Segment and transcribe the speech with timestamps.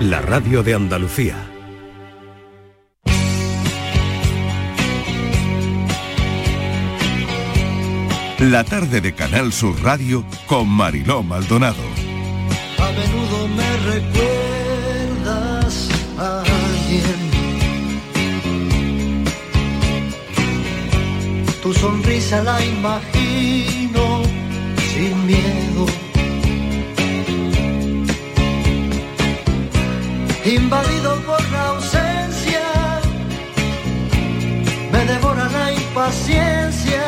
[0.00, 1.36] la radio de Andalucía.
[8.38, 11.82] La tarde de Canal Sur Radio con Mariló Maldonado.
[12.78, 17.30] A menudo me recuerdas a alguien.
[21.62, 23.85] Tu sonrisa la imagino
[30.46, 32.62] Invadido por la ausencia,
[34.92, 37.02] me devora la impaciencia.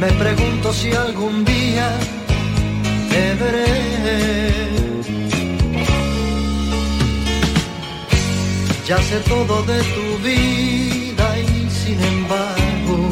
[0.00, 1.90] Me pregunto si algún día
[3.10, 4.54] te veré.
[8.86, 13.10] Ya sé todo de tu vida y sin embargo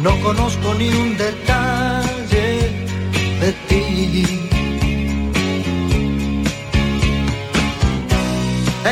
[0.00, 1.51] no conozco ni un detalle
[3.42, 4.24] de ti.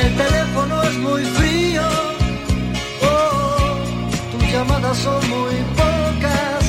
[0.01, 1.87] El teléfono es muy frío,
[3.11, 3.77] oh,
[4.33, 6.65] tus llamadas son muy pocas.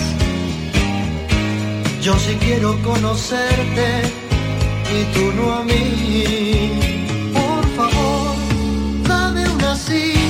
[2.05, 3.87] Yo sí quiero conocerte
[4.97, 5.83] y tú no a mí.
[7.39, 8.35] Por favor,
[9.11, 10.20] dame una cita,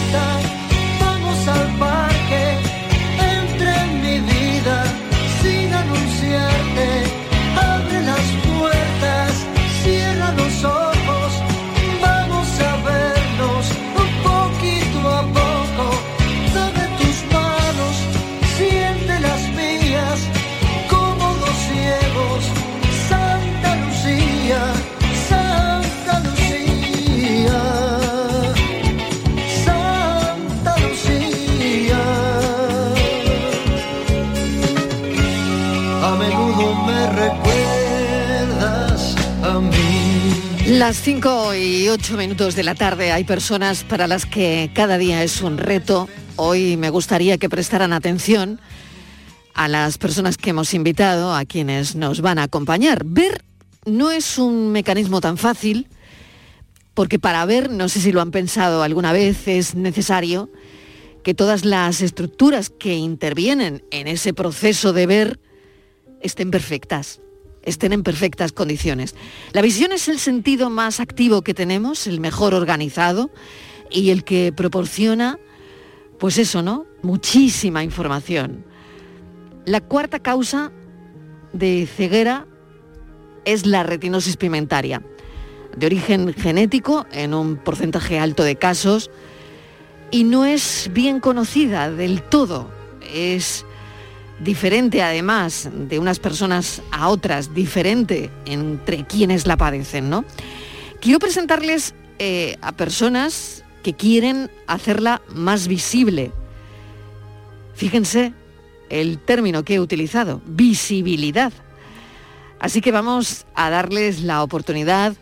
[40.81, 45.21] Las 5 y 8 minutos de la tarde hay personas para las que cada día
[45.21, 46.09] es un reto.
[46.37, 48.59] Hoy me gustaría que prestaran atención
[49.53, 53.03] a las personas que hemos invitado, a quienes nos van a acompañar.
[53.05, 53.43] Ver
[53.85, 55.87] no es un mecanismo tan fácil,
[56.95, 60.49] porque para ver, no sé si lo han pensado alguna vez, es necesario
[61.23, 65.39] que todas las estructuras que intervienen en ese proceso de ver
[66.21, 67.21] estén perfectas,
[67.63, 69.15] estén en perfectas condiciones.
[69.53, 73.31] La visión es el sentido más activo que tenemos, el mejor organizado
[73.89, 75.39] y el que proporciona,
[76.17, 76.85] pues eso, ¿no?
[77.01, 78.65] Muchísima información.
[79.65, 80.71] La cuarta causa
[81.53, 82.47] de ceguera
[83.45, 85.01] es la retinosis pigmentaria,
[85.75, 89.11] de origen genético en un porcentaje alto de casos
[90.11, 92.69] y no es bien conocida del todo.
[93.13, 93.65] Es
[94.43, 100.25] diferente además de unas personas a otras, diferente entre quienes la padecen, ¿no?
[100.99, 106.31] Quiero presentarles eh, a personas que quieren hacerla más visible.
[107.73, 108.33] Fíjense
[108.89, 111.53] el término que he utilizado, visibilidad.
[112.59, 115.15] Así que vamos a darles la oportunidad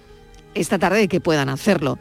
[0.56, 2.00] esta tarde de que puedan hacerlo.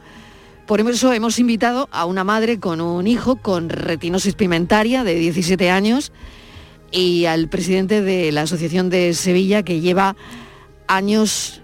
[0.67, 5.71] Por eso hemos invitado a una madre con un hijo con retinosis pigmentaria de 17
[5.71, 6.13] años
[6.91, 10.17] y al presidente de la Asociación de Sevilla que lleva
[10.87, 11.61] años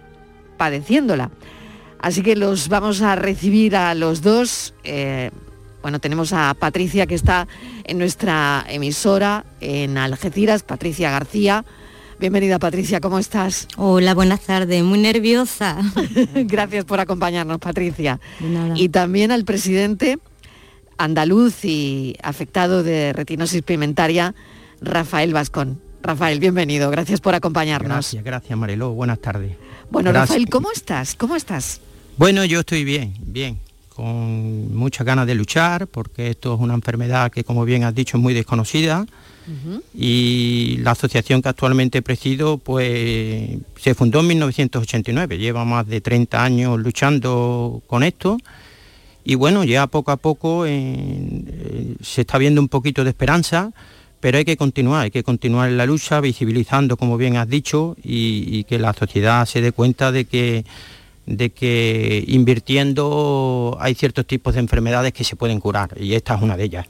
[0.56, 1.30] padeciéndola.
[1.98, 4.74] Así que los vamos a recibir a los dos.
[4.84, 5.30] Eh,
[5.82, 7.48] bueno, tenemos a Patricia que está
[7.84, 11.64] en nuestra emisora en Algeciras, Patricia García.
[12.20, 13.66] Bienvenida Patricia, ¿cómo estás?
[13.76, 15.78] Hola, buenas tardes, muy nerviosa.
[16.34, 18.20] Gracias por acompañarnos, Patricia.
[18.76, 20.18] Y también al presidente
[20.96, 24.34] andaluz y afectado de retinosis pigmentaria,
[24.84, 25.80] Rafael Vascón.
[26.02, 27.90] Rafael, bienvenido, gracias por acompañarnos.
[27.90, 29.56] Gracias, gracias Mariló, buenas tardes.
[29.90, 31.14] Bueno, Rafael, ¿cómo estás?
[31.14, 31.80] ¿Cómo estás?
[32.16, 33.58] Bueno, yo estoy bien, bien,
[33.88, 38.18] con muchas ganas de luchar, porque esto es una enfermedad que, como bien has dicho,
[38.18, 39.06] es muy desconocida.
[39.94, 46.42] Y la asociación que actualmente presido, pues se fundó en 1989, lleva más de 30
[46.42, 48.38] años luchando con esto
[49.24, 53.72] y bueno, ya poco a poco eh, se está viendo un poquito de esperanza,
[54.24, 57.94] pero hay que continuar, hay que continuar en la lucha, visibilizando, como bien has dicho,
[58.02, 60.64] y, que la sociedad se dé cuenta de que,
[61.26, 66.40] de que invirtiendo hay ciertos tipos de enfermedades que se pueden curar, y esta es
[66.40, 66.86] una de ellas.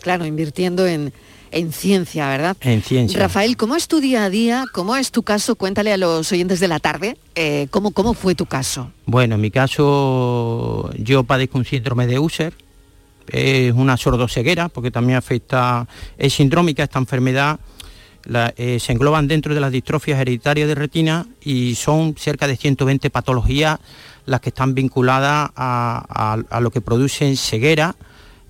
[0.00, 1.12] claro, invirtiendo en,
[1.50, 2.56] en ciencia, ¿verdad?
[2.62, 3.20] En ciencia.
[3.20, 4.64] Rafael, ¿cómo es tu día a día?
[4.72, 5.56] ¿Cómo es tu caso?
[5.56, 8.90] Cuéntale a los oyentes de la tarde eh, ¿cómo, cómo fue tu caso.
[9.06, 12.54] Bueno, en mi caso yo padezco un síndrome de User,
[13.28, 15.86] es una sordoceguera porque también afecta,
[16.18, 17.58] es sindrómica esta enfermedad.
[18.56, 23.10] Eh, se engloban dentro de las distrofias hereditarias de retina y son cerca de 120
[23.10, 23.78] patologías
[24.26, 27.94] las que están vinculadas a, lo que producen ceguera,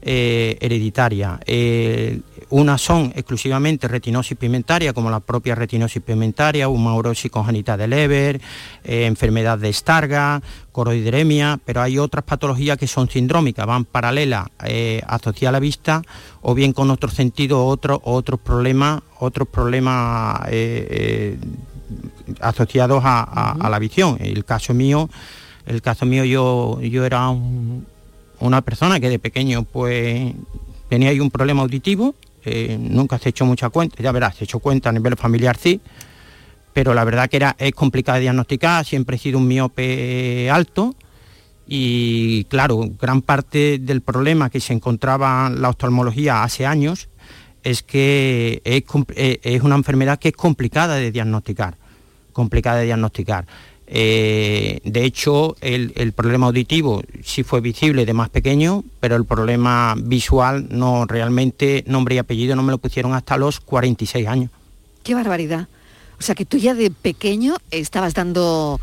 [0.03, 1.41] eh, hereditaria.
[1.47, 2.21] Eh,
[2.54, 8.40] unas son exclusivamente retinosis pigmentaria, como la propia retinosis pigmentaria, maurosis congénita de Leber,
[8.84, 10.40] eh, enfermedad de Starga,
[10.70, 14.46] coroideremia, pero hay otras patologías que son sindrómicas, van paralelas,
[15.06, 16.02] asociadas a la vista,
[16.42, 20.40] o bien con otros sentidos, otros otros problemas, otros problemas
[22.40, 24.16] asociados a, la visión.
[24.20, 25.10] El caso mío,
[25.66, 27.84] el caso mío yo, yo era un,
[28.38, 30.34] una persona que de pequeño pues
[30.88, 32.14] tenía ahí un problema auditivo,
[32.44, 35.56] eh, nunca se ha hecho mucha cuenta, ya verás, se hecho cuenta a nivel familiar
[35.56, 35.81] sí,
[36.73, 40.94] pero la verdad que era, es complicado de diagnosticar, siempre he sido un miope alto
[41.67, 47.08] y claro, gran parte del problema que se encontraba la oftalmología hace años
[47.62, 48.85] es que es,
[49.43, 51.76] es una enfermedad que es complicada de diagnosticar,
[52.32, 53.47] complicada de diagnosticar.
[53.86, 59.94] Eh, de hecho, el, problema auditivo sí fue visible de más pequeño, pero el problema
[59.96, 64.50] visual no realmente, nombre y apellido no me lo pusieron hasta los 46 años.
[65.02, 65.69] Qué barbaridad.
[66.19, 68.81] O sea que tú ya de pequeño estabas dando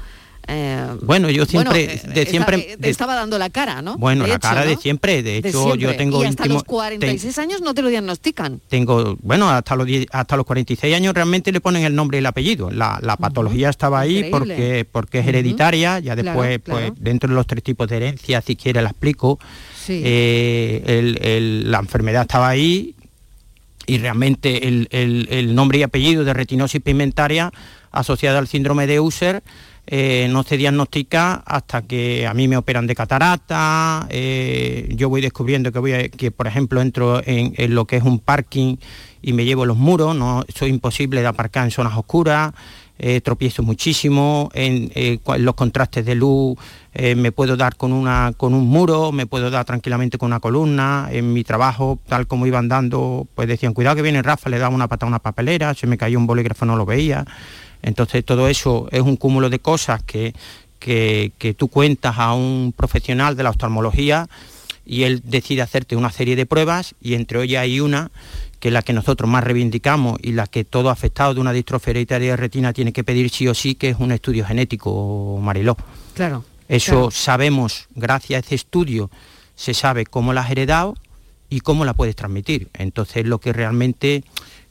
[0.48, 3.98] eh, bueno, yo siempre, eh, de siempre estaba dando la cara, ¿no?
[3.98, 5.24] Bueno, la cara de siempre.
[5.24, 8.60] De hecho, yo tengo y hasta los 46 años no te lo diagnostican.
[8.68, 12.26] Tengo, bueno, hasta los hasta los 46 años realmente le ponen el nombre y el
[12.26, 12.72] apellido.
[12.72, 16.00] La, patología estaba ahí porque porque es hereditaria.
[16.00, 19.40] Ya después, pues dentro de los tres tipos de herencia, si quiere la explico.
[19.88, 22.96] Eh, la enfermedad estaba ahí
[23.88, 27.52] y realmente el, el nombre y apellido de retinosis pigmentaria
[27.92, 29.44] asociada al síndrome de User
[29.88, 35.22] eh, no se diagnostica hasta que a mí me operan de catarata, eh, yo voy
[35.22, 38.78] descubriendo que, voy que por ejemplo entro en, lo que es un parking
[39.22, 42.54] y me llevo los muros, no soy imposible de aparcar en zonas oscuras,
[43.00, 44.92] eh, tropiezo muchísimo, en,
[45.39, 46.57] los contrastes de luz
[46.94, 51.10] me puedo dar con, una, con un muro, me puedo dar tranquilamente con una columna,
[51.12, 54.75] en mi trabajo, tal como iban dando, pues decían, cuidado que viene Rafa, le daba
[54.75, 57.25] una patada a una papelera, se me cayó un bolígrafo, no lo veía.
[57.81, 60.33] Entonces todo eso es un cúmulo de cosas que,
[60.80, 64.28] que, tú cuentas a un profesional de la oftalmología
[64.85, 68.11] y él decide hacerte una serie de pruebas y entre ellas hay una
[68.59, 71.92] que es la que nosotros más reivindicamos y la que todo afectado de una distrofia
[71.92, 75.76] hereditaria de retina tiene que pedir sí o sí, que es un estudio genético, Mariló.
[76.14, 76.45] Claro.
[76.68, 79.09] Eso sabemos, gracias a ese estudio,
[79.56, 80.95] se sabe cómo la has heredado
[81.50, 82.69] y cómo la puedes transmitir.
[82.73, 84.23] Entonces lo que realmente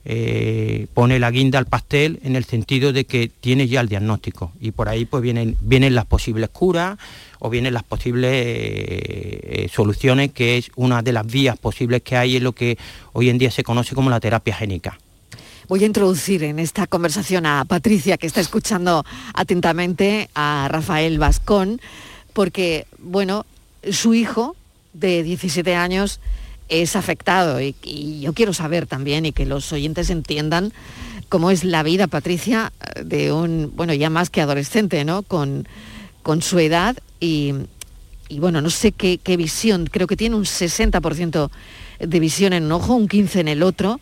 [0.05, 4.53] eh, pone la guinda al pastel en el sentido de que tiene ya el diagnóstico
[4.61, 6.99] y por ahí pues vienen, vienen las posibles curas
[7.39, 12.37] o vienen las posibles eh, soluciones que es una de las vías posibles que hay
[12.37, 12.79] en lo que
[13.13, 14.99] hoy en día se conoce como la terapia génica.
[15.71, 19.05] Voy a introducir en esta conversación a Patricia, que está escuchando
[19.35, 21.81] atentamente a Rafael Vascón,
[22.33, 23.47] porque, bueno,
[23.89, 24.57] su hijo
[24.95, 26.19] de 17 años
[26.71, 27.75] es afectado y,
[28.21, 30.73] yo quiero saber también y que los oyentes entiendan
[31.29, 32.73] cómo es la vida, Patricia,
[33.05, 35.23] de un, bueno, ya más que adolescente, ¿no?
[35.23, 35.69] Con,
[36.23, 37.55] con su edad y,
[38.39, 41.51] bueno, no sé qué, visión, creo que tiene un 60%
[41.99, 44.01] de visión en un ojo, un 15% en el otro,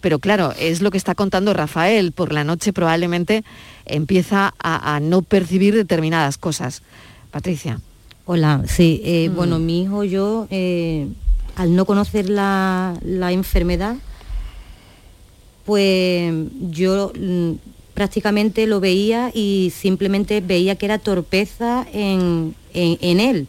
[0.00, 3.44] pero claro, es lo que está contando Rafael, por la noche probablemente
[3.86, 6.82] empieza a, no percibir determinadas cosas.
[7.30, 7.80] Patricia.
[8.24, 9.34] Hola, sí, eh, mm.
[9.34, 10.46] bueno, mi hijo, yo...
[10.50, 11.08] Eh,
[11.60, 13.96] al no conocer la, enfermedad,
[15.66, 16.32] pues
[16.70, 17.52] yo mm,
[17.92, 23.46] prácticamente lo veía y simplemente veía que era torpeza en, él.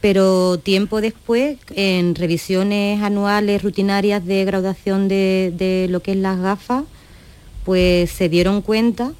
[0.00, 6.84] Pero tiempo después, en revisiones anuales rutinarias de graduación de, lo que es las gafas,
[7.66, 9.12] pues se dieron cuenta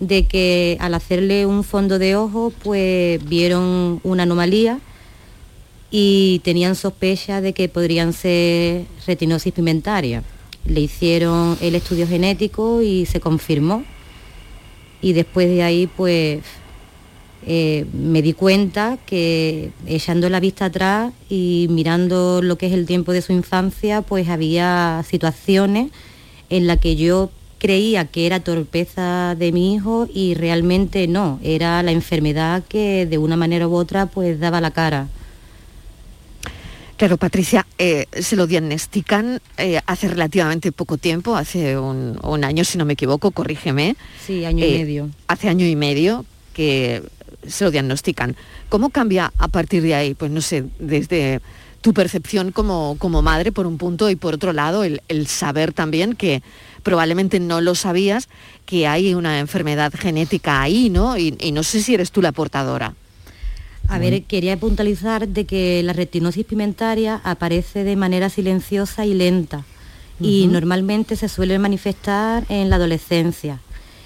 [0.00, 4.80] de que al hacerle un fondo de ojo, pues vieron una anomalía
[5.90, 10.22] y tenían sospecha de que podrían ser retinosis pigmentaria.
[10.66, 13.84] Le hicieron el estudio genético y se confirmó.
[15.00, 16.40] Y después de ahí, pues,
[17.46, 22.84] eh, me di cuenta que echando la vista atrás y mirando lo que es el
[22.84, 25.90] tiempo de su infancia, pues había situaciones
[26.50, 31.82] en las que yo creía que era torpeza de mi hijo y realmente no, era
[31.82, 35.08] la enfermedad que de una manera u otra pues daba la cara.
[36.98, 42.76] Claro, Patricia, eh, se lo diagnostican eh, hace relativamente poco tiempo, hace un, año, si
[42.76, 43.94] no me equivoco, corrígeme.
[44.26, 45.10] Sí, año y eh, medio.
[45.28, 47.04] Hace año y medio que
[47.46, 48.34] se lo diagnostican.
[48.68, 50.14] ¿Cómo cambia a partir de ahí?
[50.14, 51.40] Pues no sé, desde
[51.82, 56.16] tu percepción como, como madre, por un punto, y por otro lado, el, saber también
[56.16, 56.42] que
[56.82, 58.28] probablemente no lo sabías,
[58.66, 61.16] que hay una enfermedad genética ahí, ¿no?
[61.16, 62.96] y no sé si eres tú la portadora.
[63.88, 69.64] A ver, quería puntualizar de que la retinosis pigmentaria aparece de manera silenciosa y lenta
[70.20, 73.60] y normalmente se suele manifestar en la adolescencia.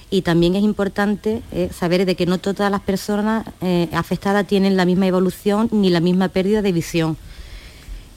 [0.08, 4.76] Y también es importante eh, saber de que no todas las personas eh, afectadas tienen
[4.76, 7.16] la misma evolución ni la misma pérdida de visión.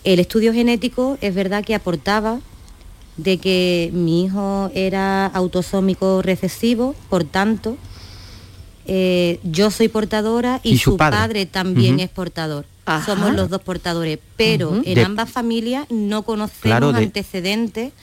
[0.03, 2.41] El estudio genético es verdad que aportaba
[3.17, 7.77] de que mi hijo era autosómico recesivo, por tanto,
[8.85, 12.65] eh, yo soy portadora y, su padre, también es portador.
[13.05, 17.93] Somos los dos portadores, pero en ambas familias no conocemos antecedentes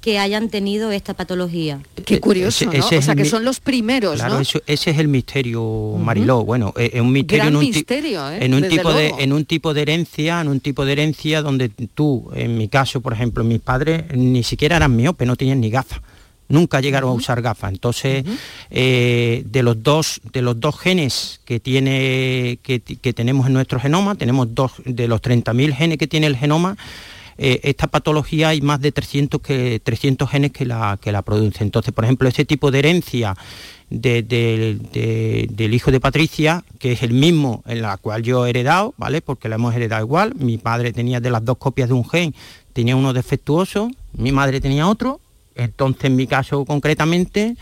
[0.00, 1.80] que hayan tenido esta patología.
[2.04, 2.78] Qué curioso, ¿no?
[2.78, 6.44] o sea, que son los primeros, claro, ese es el misterio, Mariló.
[6.44, 8.38] Bueno, es un misterio, en un, misterio ¿eh?
[8.44, 11.68] en un tipo de en un tipo de herencia, en un tipo de herencia donde
[11.68, 15.70] tú, en mi caso, por ejemplo, mis padres ni siquiera eran miopes, no tenían ni
[15.70, 16.00] gafas
[16.48, 17.72] nunca llegaron a usar gafas.
[17.72, 18.24] Entonces,
[18.70, 22.80] eh, de, los dos, de los dos genes que, tiene, que,
[23.12, 26.76] tenemos en nuestro genoma, tenemos dos, de los 30.000 genes que tiene el genoma,
[27.38, 31.66] eh, esta patología hay más de 300, que, 300 genes que la, que la producen.
[31.66, 33.36] Entonces, por ejemplo, ese tipo de herencia
[33.90, 39.20] del hijo de Patricia, que es el mismo en la cual yo he heredado, ¿vale?
[39.20, 40.34] Porque la hemos heredado igual.
[40.34, 42.34] Mi padre tenía de las dos copias de un gen,
[42.72, 45.20] tenía uno defectuoso, mi madre tenía otro,
[45.56, 47.56] entonces, en mi caso concretamente,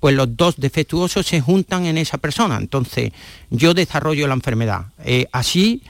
[0.00, 2.56] pues los dos defectuosos se juntan en esa persona.
[2.56, 3.12] Entonces,
[3.50, 4.86] yo desarrollo la enfermedad.
[5.04, 5.82] Eh, así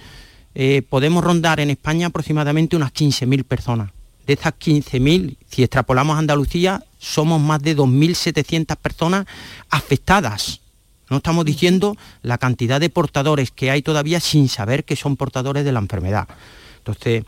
[0.55, 3.91] eh, podemos rondar en España aproximadamente unas 15.000 personas.
[4.27, 9.27] De esas 15.000, si extrapolamos a Andalucía, somos más de 2.700 personas
[9.69, 10.61] afectadas.
[11.11, 15.65] No estamos diciendo la cantidad de portadores que hay todavía sin saber que son portadores
[15.65, 16.29] de la enfermedad.
[16.79, 17.25] Entonces,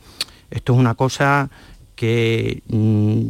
[0.50, 1.50] esto es una cosa
[1.96, 3.26] que mm,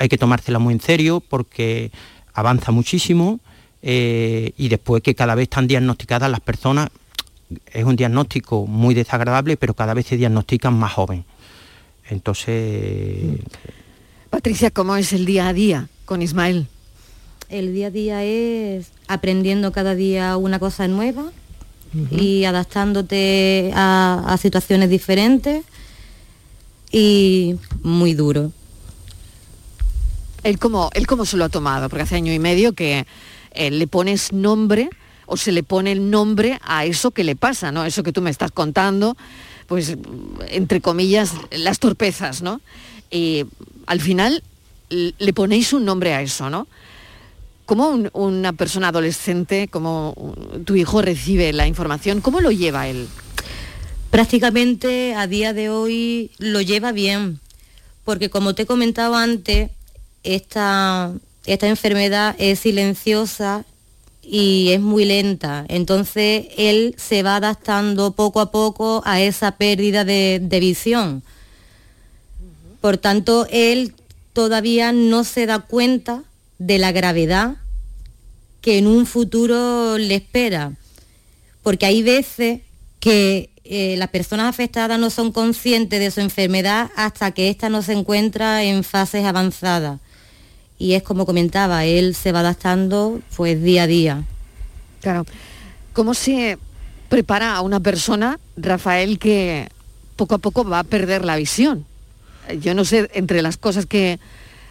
[0.00, 1.92] hay que tomársela muy en serio porque
[2.34, 3.38] avanza muchísimo
[3.82, 6.88] eh, y después que cada vez están diagnosticadas las personas,
[7.72, 11.24] es un diagnóstico muy desagradable, pero cada vez se diagnostican más joven.
[12.08, 13.38] Entonces...
[14.30, 16.66] Patricia, ¿cómo es el día a día con Ismael?
[17.48, 21.30] El día a día es aprendiendo cada día una cosa nueva
[22.10, 25.64] y adaptándote a situaciones diferentes
[26.90, 28.52] y muy duro.
[30.44, 31.88] ¿Él cómo, él cómo se lo ha tomado?
[31.88, 33.06] Porque hace año y medio que
[33.52, 34.88] eh, le pones nombre
[35.26, 37.84] o se le pone el nombre a eso que le pasa, ¿no?
[37.84, 39.16] Eso que tú me estás contando,
[39.66, 39.96] pues
[40.48, 42.62] entre comillas, las torpezas, ¿no?
[43.10, 43.44] Y
[43.86, 44.42] al final
[44.88, 46.66] le ponéis un nombre a eso, ¿no?
[47.66, 50.14] ¿Cómo una persona adolescente, como
[50.64, 52.22] tu hijo recibe la información?
[52.22, 53.06] ¿Cómo lo lleva él?
[54.18, 57.38] Prácticamente a día de hoy lo lleva bien,
[58.02, 59.70] porque como te he comentado antes,
[60.24, 61.12] esta,
[61.46, 63.64] esta enfermedad es silenciosa
[64.20, 65.64] y es muy lenta.
[65.68, 71.22] Entonces él se va adaptando poco a poco a esa pérdida de, de, visión.
[72.80, 73.94] Por tanto, él
[74.32, 76.24] todavía no se da cuenta
[76.58, 77.54] de la gravedad
[78.62, 80.72] que en un futuro le espera.
[81.62, 82.62] Porque hay veces
[82.98, 87.82] que eh, las personas afectadas no son conscientes de su enfermedad hasta que ésta no
[87.82, 90.00] se encuentra en fases avanzadas.
[90.78, 94.24] Y es como comentaba, él se va adaptando pues día a día.
[95.02, 95.26] Claro.
[95.92, 96.56] ¿Cómo se
[97.10, 99.68] prepara a una persona, Rafael, que
[100.16, 101.84] poco a poco va a perder la visión?
[102.62, 104.18] Yo no sé, entre las cosas que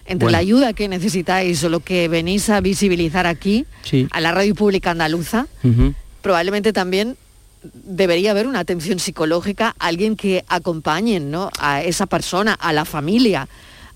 [0.08, 3.68] entre la ayuda que necesitáis o lo que venís a visibilizar aquí,
[4.10, 5.46] a la radio pública andaluza,
[6.24, 7.16] probablemente también
[7.74, 11.50] debería haber una atención psicológica, alguien que acompañe ¿no?
[11.60, 13.48] a esa persona, a la familia,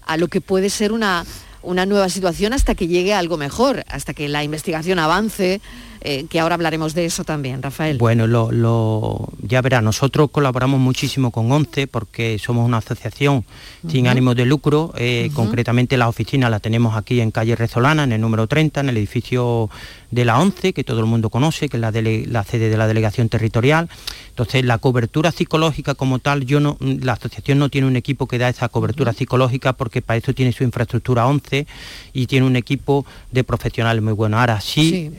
[0.06, 1.26] a lo que puede ser una,
[1.64, 5.62] una nueva situación hasta que llegue algo mejor, hasta que la investigación avance,
[6.02, 7.98] eh, que ahora hablaremos de eso también, Rafael.
[8.00, 13.46] Bueno, lo, ya verá, nosotros colaboramos muchísimo con ONCE porque somos una asociación
[13.88, 18.14] sin ánimo de lucro, eh, concretamente la oficina la tenemos aquí en calle Rezolana, en
[18.14, 19.70] el número 30, en el edificio
[20.12, 22.88] de la ONCE, que todo el mundo conoce, que es la, la sede de la
[22.88, 23.90] delegación territorial.
[24.30, 28.38] Entonces, la cobertura psicológica como tal, yo no, la asociación no tiene un equipo que
[28.38, 31.66] da esa cobertura psicológica porque para eso tiene su infraestructura 11
[32.14, 34.40] y tiene un equipo de profesionales muy bueno.
[34.40, 35.12] Ahora sí,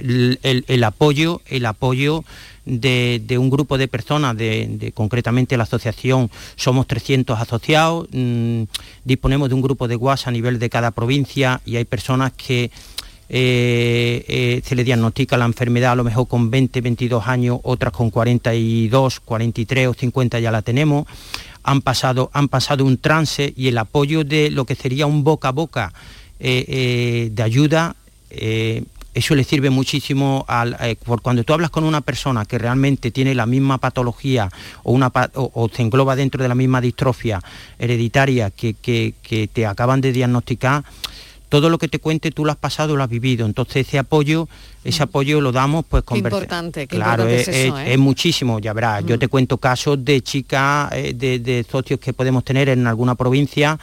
[0.43, 2.25] El, apoyo, el apoyo
[2.65, 8.65] de, un grupo de personas, de, concretamente la asociación somos 300 asociados, mm,
[9.05, 12.71] disponemos de un grupo de WhatsApp a nivel de cada provincia y hay personas que
[13.35, 17.91] eh, eh, se le diagnostica la enfermedad a lo mejor con 20, 22 años, otras
[17.91, 21.07] con 42, 43 o 50 ya la tenemos.
[21.63, 25.49] Han pasado, han pasado un trance y el apoyo de lo que sería un boca
[25.49, 25.95] a boca
[26.41, 27.97] eh, de ayuda
[29.15, 30.77] eso le sirve muchísimo al,
[31.21, 34.49] cuando tú hablas con una persona que realmente tiene la misma patología
[34.83, 37.43] o, una, o, se engloba dentro de la misma distrofia
[37.79, 40.85] hereditaria que, que te acaban de diagnosticar,
[41.53, 43.45] todo lo que te cuente tú lo has pasado, lo has vivido.
[43.45, 44.49] Entonces ese apoyo,
[44.85, 45.03] ese mm.
[45.03, 46.15] apoyo lo damos pues con...
[46.15, 47.71] Qué importante, claro, es, ¿eh?
[47.89, 49.05] es, muchísimo, ya verás.
[49.05, 49.19] Yo mm.
[49.19, 53.79] te cuento casos de chicas, eh, de, de socios que podemos tener en alguna provincia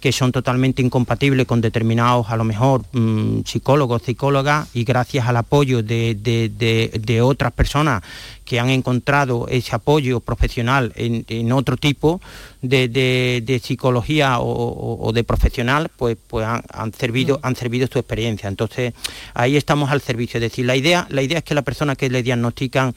[0.00, 5.36] que son totalmente incompatibles con determinados, a lo mejor, mm, psicólogos, psicólogas, y gracias al
[5.36, 8.02] apoyo de, otras personas
[8.44, 12.20] que han encontrado ese apoyo profesional en, otro tipo
[12.62, 17.46] de, psicología o, de profesional, pues, pues han, servido, mm.
[17.46, 18.48] han servido su experiencia.
[18.48, 18.94] Entonces,
[19.34, 20.38] ahí estamos al servicio.
[20.38, 22.94] Es decir, la idea, la idea es que la persona que le diagnostican,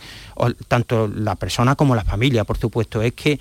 [0.67, 3.39] tanto la persona como la familia, por supuesto, es que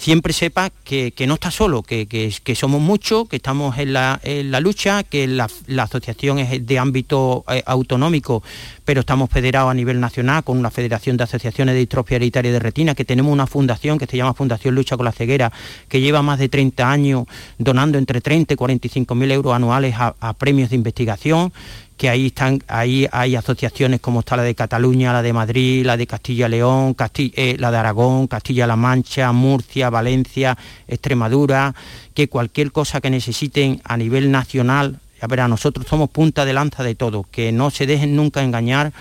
[0.00, 4.18] siempre sepa que, no está solo, que, que, somos muchos, que estamos en la,
[4.60, 5.46] lucha, que la,
[5.78, 8.42] asociación es de ámbito eh, autonómico,
[8.86, 12.58] pero estamos federados a nivel nacional con una federación de asociaciones de distrofia hereditaria de
[12.58, 15.52] retina, que tenemos una fundación que se llama Fundación Lucha con la Ceguera,
[15.86, 17.24] que lleva más de 30 años
[17.58, 21.52] donando entre 30 y 45 mil euros anuales a premios de investigación
[22.00, 25.98] que ahí están, ahí hay asociaciones como está la de Cataluña, la de Madrid, la
[25.98, 30.56] de Castilla-León, eh, la de Aragón, Castilla-La Mancha, Murcia, Valencia,
[30.88, 31.74] Extremadura,
[32.14, 36.82] que cualquier cosa que necesiten a nivel nacional, ya verá, nosotros somos punta de lanza
[36.82, 38.94] de todo, que no se dejen nunca engañar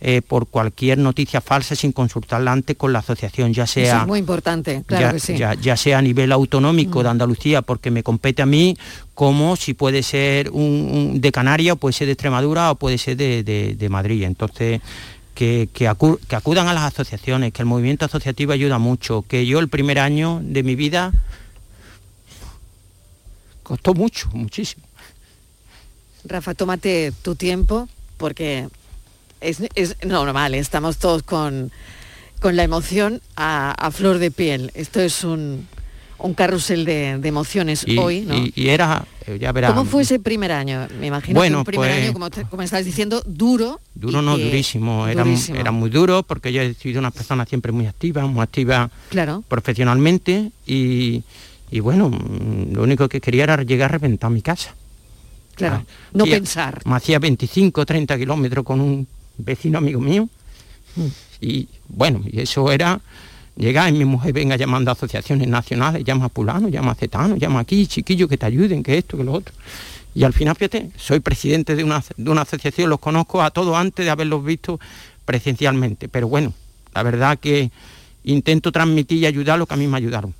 [0.00, 4.04] eh, por cualquier noticia falsa sin consultarla antes con la asociación, ya sea...
[4.04, 5.36] muy importante, claro ya, que sí.
[5.36, 7.12] ya, sea a nivel autonómico de mm.
[7.12, 8.76] Andalucía, porque me compete a mí,
[9.14, 13.16] como si puede ser un, de Canarias, o puede ser de Extremadura, o puede ser
[13.16, 14.24] de, Madrid.
[14.24, 14.80] Entonces...
[15.34, 19.68] Que, que, acudan a las asociaciones, que el movimiento asociativo ayuda mucho, que yo el
[19.68, 21.12] primer año de mi vida
[23.62, 24.86] costó mucho, muchísimo.
[26.24, 28.68] Rafa, tómate tu tiempo porque
[29.40, 31.70] es, normal, estamos todos con,
[32.42, 34.70] la emoción a, flor de piel.
[34.74, 35.66] Esto es un,
[36.36, 38.34] carrusel de, emociones hoy, ¿no?
[38.36, 39.72] Y, era, eh, ya verás...
[39.72, 40.86] ¿Cómo fue ese primer año?
[41.00, 43.80] Me imagino que un primer pues año, como, como estás diciendo, duro.
[43.94, 45.06] Duro no, durísimo.
[45.08, 48.90] Era, era, muy duro porque yo he sido una persona siempre muy activa, muy activa
[49.10, 49.42] claro.
[49.48, 51.22] profesionalmente y,
[51.80, 52.10] bueno,
[52.72, 54.74] lo único que quería era llegar a reventar mi casa.
[55.56, 56.82] Claro, ah, no pensar.
[56.84, 60.28] Me hacía 25, 30 kilómetros con un vecino amigo mío.
[61.40, 63.00] Y bueno, y eso era
[63.56, 67.36] llegar y mi mujer venga llamando a asociaciones nacionales, llama a Pulano, llama a Cetano,
[67.36, 69.54] llama aquí, chiquillos que te ayuden, que esto, que lo otro.
[70.14, 73.76] Y al final, fíjate, soy presidente de una, de una asociación, los conozco a todos
[73.76, 74.80] antes de haberlos visto
[75.26, 76.08] presencialmente.
[76.08, 76.54] Pero bueno,
[76.94, 77.70] la verdad que
[78.24, 80.34] intento transmitir y ayudar lo que a mí me ayudaron.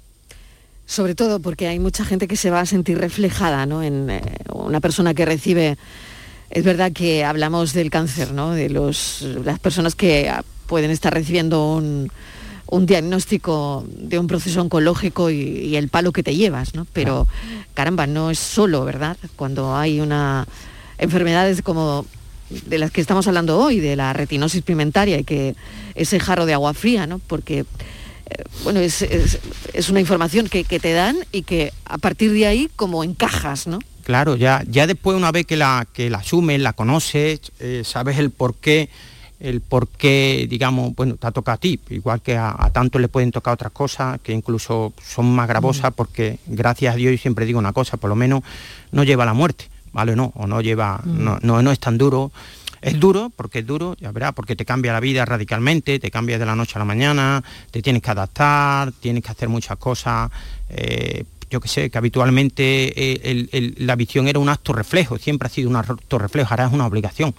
[0.86, 3.82] Sobre todo porque hay mucha gente que se va a sentir reflejada ¿no?
[3.82, 5.76] en eh, una persona que recibe
[6.50, 8.52] es verdad que hablamos del cáncer, ¿no?
[8.52, 10.32] De los, las personas que
[10.66, 12.10] pueden estar recibiendo un,
[12.86, 16.86] diagnóstico de un proceso oncológico y, el palo que te llevas, ¿no?
[16.92, 17.26] Pero
[17.74, 19.16] caramba, no es solo, ¿verdad?
[19.36, 20.46] Cuando hay una
[20.98, 22.06] enfermedades como
[22.48, 25.56] de las que estamos hablando hoy, de la retinosis pigmentaria y que
[25.94, 27.18] ese jarro de agua fría, ¿no?
[27.18, 29.04] Porque eh, bueno, es,
[29.90, 33.78] una información que, que, te dan y que a partir de ahí como encajas, ¿no?
[34.06, 38.18] Claro, ya, ya después una vez que la, que la asumes, la conoces, eh, sabes
[38.18, 38.88] el por qué
[39.40, 43.00] el por qué, digamos, bueno, te ha tocado a ti, igual que a, a tanto
[43.00, 47.18] le pueden tocar otras cosas que incluso son más gravosas, porque gracias a Dios yo
[47.18, 48.44] siempre digo una cosa, por lo menos
[48.92, 50.14] no lleva a la muerte, ¿vale?
[50.14, 52.30] No, o no lleva, no, no, no es tan duro.
[52.82, 56.38] Es duro, porque es duro, ya verás, porque te cambia la vida radicalmente, te cambia
[56.38, 57.42] de la noche a la mañana,
[57.72, 60.30] te tienes que adaptar, tienes que hacer muchas cosas.
[60.68, 62.62] eh, yo que sé, que habitualmente
[63.12, 66.48] eh, el- el- la visión era un acto reflejo, siempre ha sido un acto reflejo,
[66.50, 67.34] ahora es una obligación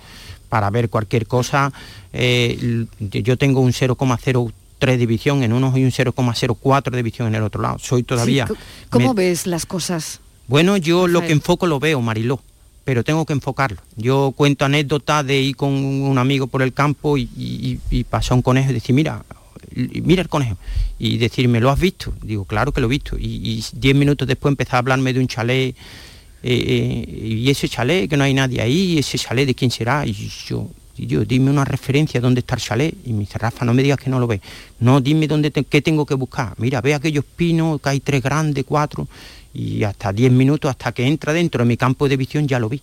[0.50, 1.72] para ver cualquier cosa.
[2.14, 7.36] eh, yo tengo un 0,03 de visión en uno y un 0,04 de visión en
[7.36, 7.78] el otro lado.
[7.80, 8.48] Soy todavía...
[8.48, 8.54] Sí,
[8.90, 10.20] ¿Cómo me- ves las cosas?
[10.48, 12.40] bueno, yo lo que enfoco lo veo, Mariló,
[12.86, 13.82] pero tengo que enfocarlo.
[13.98, 18.36] Yo cuento anécdotas de ir con un amigo por el campo y, y, y pasar
[18.38, 19.24] un conejo y decir, mira,
[19.76, 20.58] mira el conejo.
[21.00, 22.14] Y decirme, ¿lo has visto?
[22.22, 23.18] Digo, claro que lo he visto.
[23.20, 25.76] Y, diez minutos después empezó a hablarme de un chalet.
[26.44, 26.54] eh,
[27.04, 30.06] eh, y ese chalet, que no hay nadie ahí, ese chalet de quién será.
[30.06, 30.14] Y
[30.48, 32.96] yo, yo, dime una referencia dónde está el chalet.
[33.06, 34.42] Y me dice, Rafa, no me digas que no lo ves.
[34.80, 36.54] No, dime dónde qué tengo que buscar.
[36.58, 39.08] Mira, ve aquellos pinos, que hay tres grandes, cuatro.
[39.54, 42.70] Y hasta 10 minutos, hasta que entra dentro de mi campo de visión, ya lo
[42.70, 42.80] vi.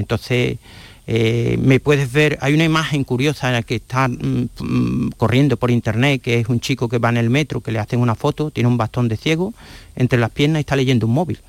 [0.00, 0.58] Entonces,
[1.06, 5.56] eh, me puedes ver, hay una imagen curiosa en la que está mm, mm, corriendo
[5.56, 8.14] por internet, que es un chico que va en el metro, que le hacen una
[8.14, 9.52] foto, tiene un bastón de ciego
[9.96, 11.40] entre las piernas y está leyendo un móvil.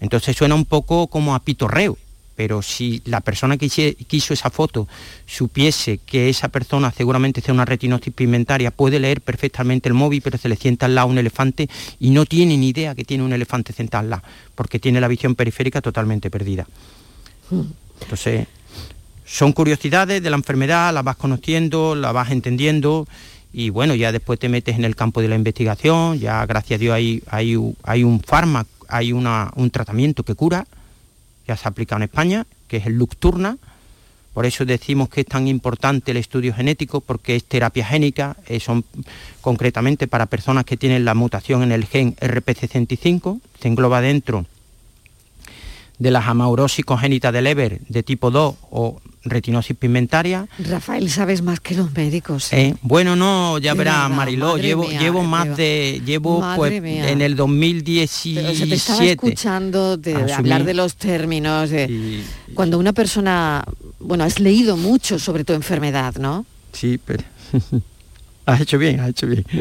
[0.00, 1.98] Entonces suena un poco como a pitorreo,
[2.36, 4.86] pero si la persona que hizo esa foto
[5.26, 10.38] supiese que esa persona seguramente sea una retinosis pigmentaria, puede leer perfectamente el móvil, pero
[10.38, 11.68] se le sienta al lado un elefante
[11.98, 14.22] y no tiene ni idea que tiene un elefante sentado al lado,
[14.54, 16.66] porque tiene la visión periférica totalmente perdida.
[18.02, 18.46] Entonces,
[19.26, 23.06] son curiosidades de la enfermedad, las vas conociendo, las vas entendiendo
[23.52, 26.80] y bueno, ya después te metes en el campo de la investigación, ya gracias a
[26.80, 27.54] Dios hay, hay,
[28.04, 30.66] un fármaco, hay una- un tratamiento que cura,
[31.46, 33.56] ya se ha aplicado en España, que es el Lucturna.
[34.32, 38.58] Por eso decimos que es tan importante el estudio genético, porque es terapia génica, eh,
[38.58, 38.84] son
[39.40, 44.46] concretamente para personas que tienen la mutación en el gen RP65, se engloba dentro
[45.98, 50.46] de las amaurosis congénitas del Leber de tipo 2 o retinosis pigmentaria.
[50.58, 52.52] Rafael, sabes más que los médicos.
[52.52, 56.82] Eh, bueno, no, ya verás, Mariló, llevo, mía, llevo de más de, llevo Madre pues
[56.82, 57.10] mía.
[57.10, 59.12] en el Pero se te estaba 2017.
[59.12, 61.70] escuchando de, hablar de los términos.
[61.70, 62.22] de-
[62.54, 63.64] Cuando una persona,
[63.98, 66.44] bueno, has leído mucho sobre tu enfermedad, ¿no?
[66.72, 67.24] Sí, pero
[68.46, 69.44] has hecho bien, has hecho bien.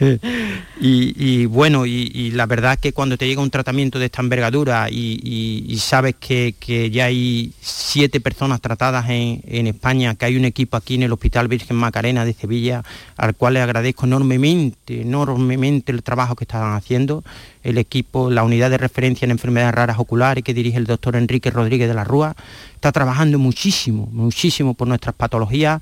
[0.80, 4.22] y, y bueno, y, y la verdad que cuando te llega un tratamiento de esta
[4.22, 10.14] envergadura y, y- y sabes que, que ya hay siete personas tratadas en, en España,
[10.14, 12.82] que hay un equipo aquí en el Hospital Virgen Macarena de Sevilla,
[13.16, 17.22] al cual le agradezco enormemente, enormemente el trabajo que están haciendo,
[17.62, 21.50] el equipo, la unidad de referencia en enfermedades raras oculares que dirige el doctor Enrique
[21.50, 22.34] Rodríguez de la Rúa,
[22.74, 25.80] está trabajando muchísimo, muchísimo por nuestras patologías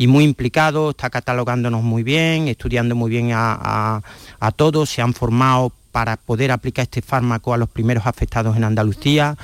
[0.00, 4.02] y muy implicado, está catalogándonos muy bien, estudiando muy bien a, a-
[4.40, 8.64] a todos, se han formado para poder aplicar este fármaco a los primeros afectados en
[8.64, 9.36] Andalucía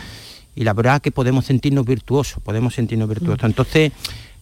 [0.55, 3.45] y la verdad que podemos sentirnos virtuosos, podemos sentirnos virtuosos.
[3.45, 3.93] Entonces,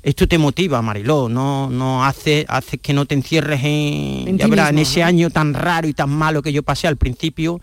[0.04, 4.68] esto te motiva, Mariló, no, no hace, hace que no te encierres en, En ya
[4.68, 5.06] en ese ¿no?
[5.06, 7.60] año tan raro y tan malo que yo pasé al principio,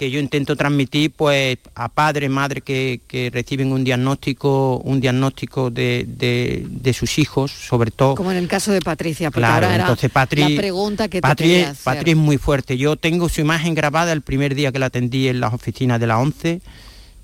[0.00, 5.70] que yo intento transmitir pues a padres, madres que, que reciben un diagnóstico, un diagnóstico
[5.70, 8.14] de, de- de sus hijos, sobre todo.
[8.14, 11.18] Como en el caso de Patricia, porque Claro, ahora era entonces Patri, la pregunta que
[11.18, 11.84] te Patri, quería es- hacer.
[11.84, 12.78] Patri es muy fuerte.
[12.78, 16.06] Yo tengo su imagen grabada el primer día que la atendí en las oficinas de
[16.06, 16.62] la 11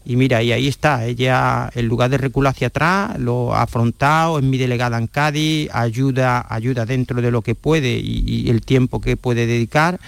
[0.04, 4.38] y mira, y ahí está, ella en lugar de recular hacia atrás, lo ha afrontado,
[4.38, 8.60] es mi delegada en Cádiz, ayuda, ayuda dentro de lo que puede y, y el
[8.60, 9.98] tiempo que puede dedicar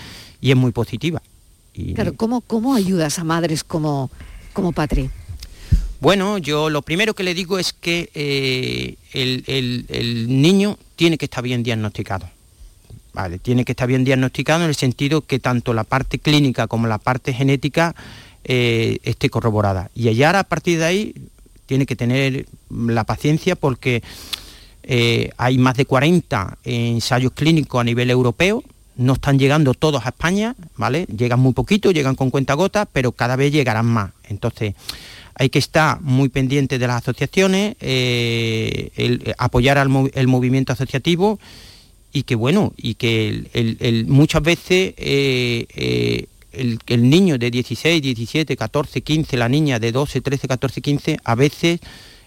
[0.43, 1.23] y es muy positiva.
[1.79, 4.11] Y- Claro, ¿cómo, ¿cómo ayudas a madres como,
[4.53, 5.09] como Patri?
[6.01, 11.17] Bueno, yo lo primero que le digo es que eh, el, el- el niño tiene
[11.19, 12.29] que estar bien diagnosticado.
[13.13, 16.87] Vale, tiene que estar bien diagnosticado en el sentido que tanto la parte clínica como
[16.87, 17.95] la parte genética
[18.45, 19.91] eh, esté corroborada.
[19.95, 21.15] Y allá a partir de ahí
[21.67, 24.03] tiene que tener la paciencia porque
[24.85, 28.63] eh, hay más de 40 ensayos clínicos a nivel europeo,
[28.99, 31.07] no están llegando todos a España, ¿vale?
[31.07, 34.11] Llegan muy poquito, llegan con cuentagotas, pero cada vez llegarán más.
[34.25, 34.75] Entonces,
[35.35, 41.39] hay que estar muy pendiente de las asociaciones, eh, eh, apoyar al el movimiento asociativo
[42.13, 49.01] y que bueno, y que muchas veces eh, el, el niño de 16, 17, 14,
[49.01, 51.79] 15, la niña de 12, 13, 14, 15, a veces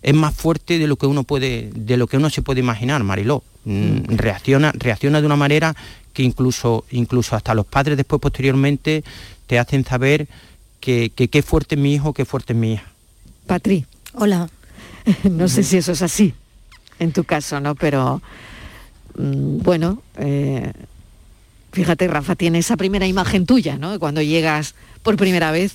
[0.01, 3.03] es más fuerte de lo que uno puede, de lo que uno se puede imaginar,
[3.03, 3.43] Mariló.
[3.65, 5.75] Mm, Reacciona, reacciona de una manera
[6.13, 9.03] que incluso, incluso hasta los padres después posteriormente
[9.47, 10.27] te hacen saber
[10.79, 12.91] que que qué fuerte es mi hijo, qué fuerte es mi hija.
[13.47, 13.85] Patri.
[14.13, 14.49] Hola.
[15.29, 16.33] No sé si eso es así.
[16.99, 17.73] en tu caso, ¿no?
[17.75, 18.21] Pero
[19.17, 20.71] mm, bueno, eh,
[21.71, 23.97] fíjate, Rafa, tiene esa primera imagen tuya, ¿no?
[23.99, 25.73] Cuando llegas por primera vez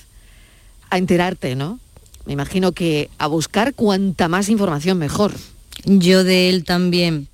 [0.89, 1.79] a enterarte, ¿no?
[2.25, 5.33] Me imagino que a buscar cuanta más información mejor.
[5.85, 7.27] Yo de él también.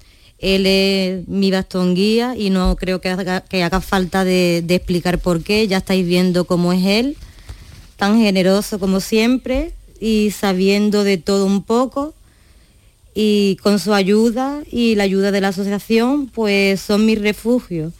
[0.44, 4.76] Él es mi bastón guía y no creo que haga, que haga falta de, de
[4.76, 5.66] explicar por qué.
[5.70, 7.16] Ya estáis viendo cómo es él,
[7.96, 12.14] tan generoso como siempre y sabiendo de todo un poco.
[13.16, 17.94] Y con su ayuda y la ayuda de la asociación, pues son mis refugios.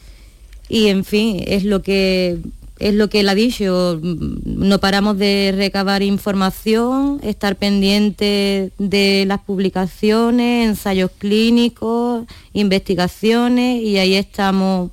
[0.68, 2.40] Y en fin, es lo que
[2.88, 9.40] es lo que él ha dicho, no paramos de recabar información, estar pendiente de las
[9.40, 14.92] publicaciones, ensayos clínicos, investigaciones y ahí estamos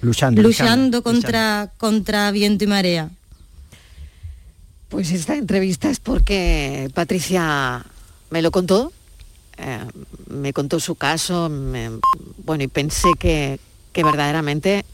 [0.00, 3.10] luchando, luchando, contra, contra viento y marea.
[4.88, 7.84] Pues esta entrevista es porque Patricia
[8.30, 8.90] me lo contó,
[9.58, 9.78] eh,
[10.28, 11.90] me contó su caso, me-
[12.44, 13.60] bueno, y pensé que,
[13.92, 14.84] que verdaderamente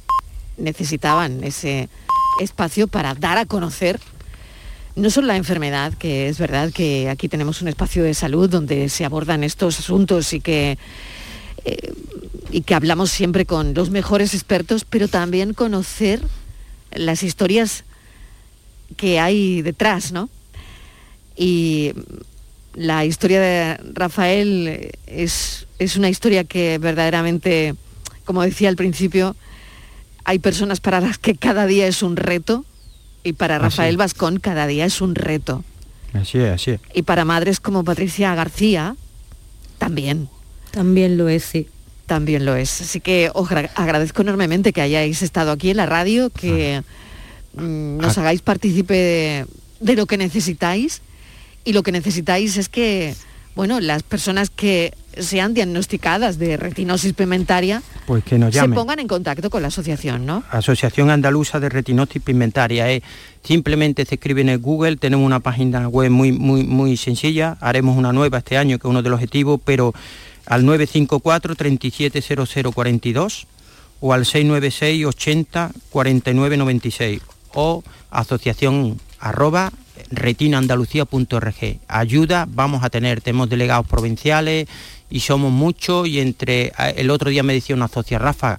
[0.58, 1.88] necesitaban ese
[2.40, 4.00] espacio para dar a conocer
[4.96, 8.88] no solo la enfermedad, que es verdad que aquí tenemos un espacio de salud donde
[8.88, 10.78] se abordan estos asuntos y que,
[11.64, 11.92] eh,
[12.50, 16.20] y que hablamos siempre con los mejores expertos, pero también conocer
[16.92, 17.84] las historias
[18.96, 20.28] que hay detrás, ¿no?
[21.36, 21.92] Y
[22.74, 27.74] la historia de Rafael es, es una historia que verdaderamente,
[28.24, 29.34] como decía al principio,
[30.24, 32.64] hay personas para las que cada día es un reto
[33.22, 35.64] y para Rafael Vascón cada día es un reto.
[36.12, 36.80] Así es, así es.
[36.94, 38.96] Y para madres como Patricia García
[39.78, 40.28] también.
[40.70, 41.68] También lo es, sí.
[42.06, 42.80] También lo es.
[42.82, 46.82] Así que os gra- agradezco enormemente que hayáis estado aquí en la radio, que
[47.54, 49.46] mm, nos hagáis partícipe de,
[49.80, 51.00] de lo que necesitáis.
[51.64, 53.14] Y lo que necesitáis es que,
[53.56, 59.08] bueno, las personas que sean diagnosticadas de retinosis pigmentaria Pues que nos se pongan en
[59.08, 60.42] contacto con la asociación, ¿no?
[60.50, 62.90] Asociación Andaluza de Retinosis Pigmentaria.
[62.90, 63.02] eh.
[63.42, 67.96] Simplemente se escribe en el Google, tenemos una página web muy, muy, muy sencilla, haremos
[67.96, 69.92] una nueva este año, que es uno de los objetivos, pero
[70.46, 73.46] al 954 370042
[74.00, 77.20] o al 696 80 49 96
[77.54, 79.72] o asociación arroba
[80.10, 81.78] retinaandalucía.org.
[81.88, 84.68] Ayuda vamos a tener, tenemos delegados provinciales
[85.10, 88.58] y somos muchos y entre el otro día me decía una socia Rafa,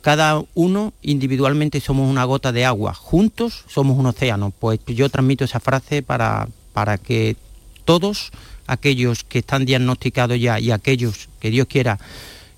[0.00, 4.52] cada uno individualmente somos una gota de agua, juntos somos un océano.
[4.56, 7.36] Pues yo transmito esa frase para, para que
[7.84, 8.30] todos
[8.66, 11.98] aquellos que están diagnosticados ya y aquellos que Dios quiera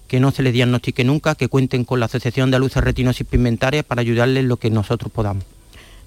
[0.08, 4.00] que no se les diagnostique nunca, que cuenten con la Asociación de Retinosis Pigmentaria para
[4.00, 5.44] ayudarles lo que nosotros podamos.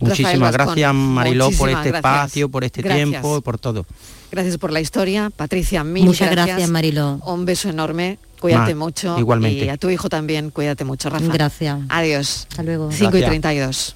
[0.01, 1.95] Muchísimas gracias Mariló por este gracias.
[1.95, 3.09] espacio, por este Gracias.
[3.09, 3.85] tiempo y por todo.
[4.31, 5.29] Gracias por la historia.
[5.29, 6.47] Patricia, mil Muchas gracias.
[6.47, 7.19] gracias, Mariló.
[7.25, 8.17] Un beso enorme.
[8.39, 9.19] Cuídate Ma, mucho.
[9.19, 9.65] igualmente.
[9.65, 11.31] Y a tu hijo también, cuídate mucho, Rafa.
[11.31, 11.79] Gracias.
[11.89, 12.47] Adiós.
[12.49, 12.91] Hasta luego.
[12.91, 13.29] 5 y Gracias.
[13.29, 13.95] 32.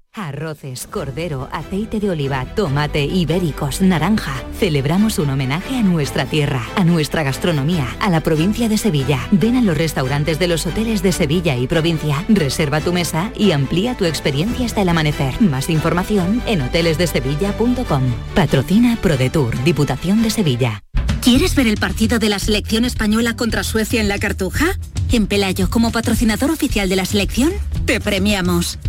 [0.89, 4.33] Cordero, aceite de oliva, tomate, ibéricos, naranja.
[4.59, 9.19] Celebramos un homenaje a nuestra tierra, a nuestra gastronomía, a la provincia de Sevilla.
[9.31, 13.51] Ven a los restaurantes de los hoteles de Sevilla y provincia, reserva tu mesa y
[13.51, 15.41] amplía tu experiencia hasta el amanecer.
[15.41, 18.03] Más información en hotelesdesevilla.com.
[18.35, 20.83] Patrocina ProDetour, Diputación de Sevilla.
[21.21, 24.65] ¿Quieres ver el partido de la selección española contra Suecia en la Cartuja?
[25.11, 27.51] En Pelayo, como patrocinador oficial de la selección,
[27.85, 28.79] te premiamos.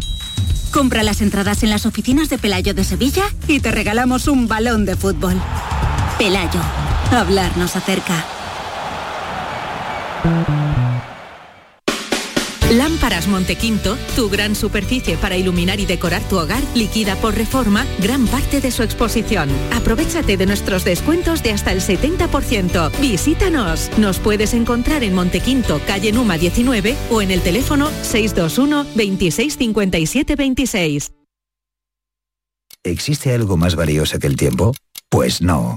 [0.71, 4.85] Compra las entradas en las oficinas de Pelayo de Sevilla y te regalamos un balón
[4.85, 5.35] de fútbol.
[6.19, 6.61] Pelayo,
[7.11, 8.25] hablarnos acerca.
[13.13, 18.27] Lámparas Montequinto, tu gran superficie para iluminar y decorar tu hogar, liquida por reforma gran
[18.27, 19.51] parte de su exposición.
[19.75, 22.91] Aprovechate de nuestros descuentos de hasta el 70%.
[23.01, 23.91] Visítanos.
[23.99, 30.35] Nos puedes encontrar en Montequinto, calle Numa 19 o en el teléfono 621 26 57
[30.35, 31.13] 26.
[32.85, 34.73] ¿Existe algo más valioso que el tiempo?
[35.11, 35.77] Pues no.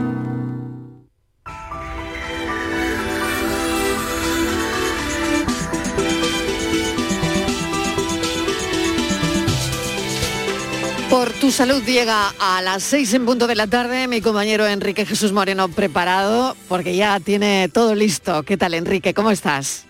[11.41, 15.31] Tu salud llega a las seis en punto de la tarde mi compañero Enrique Jesús
[15.31, 18.43] Moreno preparado porque ya tiene todo listo.
[18.43, 19.15] ¿Qué tal Enrique?
[19.15, 19.87] ¿Cómo estás?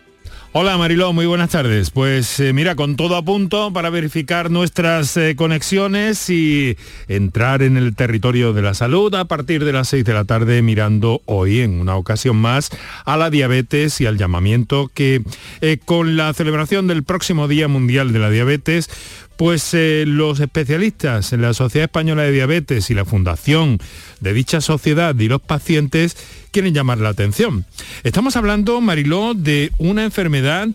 [0.54, 1.92] Hola Mariló, muy buenas tardes.
[1.92, 7.76] Pues eh, mira, con todo a punto para verificar nuestras eh, conexiones y entrar en
[7.76, 11.62] el territorio de la salud a partir de las 6 de la tarde mirando hoy
[11.62, 12.70] en una ocasión más
[13.06, 15.22] a la diabetes y al llamamiento que
[15.62, 18.90] eh, con la celebración del próximo Día Mundial de la Diabetes
[19.38, 23.80] pues eh, los especialistas en la Sociedad Española de Diabetes y la Fundación
[24.20, 26.16] de dicha sociedad y los pacientes
[26.52, 27.66] quieren llamar la atención.
[28.04, 30.68] Estamos hablando, Mariló, de una enfermedad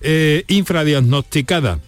[0.00, 1.80] eh, infradiagnosticada.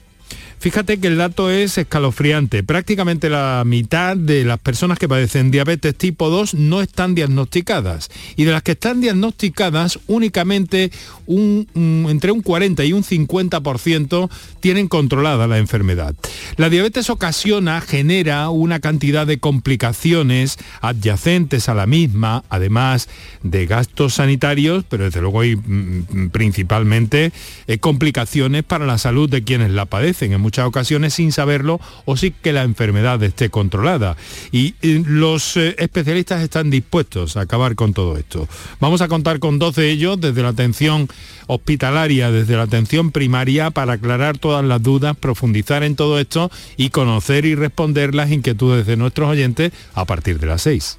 [0.61, 2.63] Fíjate que el dato es escalofriante.
[2.63, 8.11] Prácticamente la mitad de las personas que padecen diabetes tipo 2 no están diagnosticadas.
[8.37, 10.93] Y de las que están diagnosticadas, únicamente
[11.25, 11.67] un,
[12.11, 14.29] entre un 40 y un 50%
[14.61, 16.15] tienen controlada la enfermedad.
[16.57, 23.09] La diabetes ocasiona, genera una cantidad de complicaciones adyacentes a la misma, además
[23.43, 27.33] de gastos sanitarios, pero desde luego hay mm, principalmente
[27.67, 32.17] eh, complicaciones para la salud de quienes la padecen, en muchas ocasiones sin saberlo o
[32.17, 34.17] sin que la enfermedad esté controlada.
[34.51, 38.49] Y los eh, especialistas están dispuestos a acabar con todo esto.
[38.81, 41.09] Vamos a contar con dos de ellos desde la atención
[41.47, 46.91] hospitalaria, desde la atención primaria, para aclarar todas las dudas, profundizar en todo esto y
[46.91, 50.99] conocer y responder las inquietudes de nuestros oyentes a partir de las seis.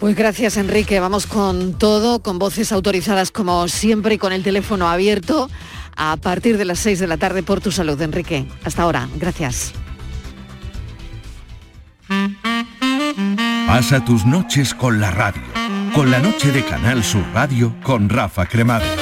[0.00, 4.88] Pues gracias Enrique, vamos con todo, con voces autorizadas como siempre y con el teléfono
[4.88, 5.48] abierto
[5.96, 8.46] a partir de las 6 de la tarde por tu salud, Enrique.
[8.64, 9.72] Hasta ahora, gracias.
[13.66, 15.42] Pasa tus noches con la radio,
[15.94, 19.01] con la noche de Canal Sur Radio con Rafa Cremades.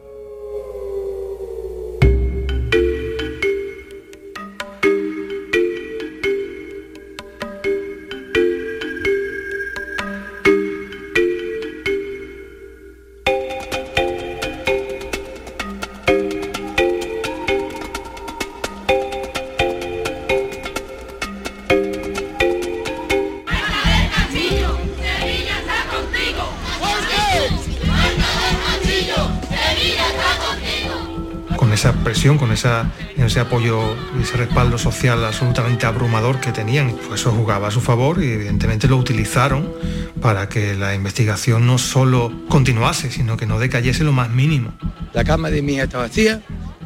[33.31, 33.79] Ese apoyo
[34.19, 38.29] y ese respaldo social absolutamente abrumador que tenían, pues eso jugaba a su favor y
[38.29, 39.71] evidentemente lo utilizaron
[40.19, 44.73] para que la investigación no solo continuase, sino que no decayese lo más mínimo.
[45.13, 46.41] La cama de mi hija está vacía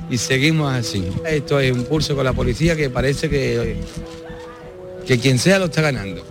[0.08, 1.10] y seguimos así.
[1.28, 3.82] Esto es un pulso con la policía que parece que,
[5.08, 6.24] que quien sea lo está ganando.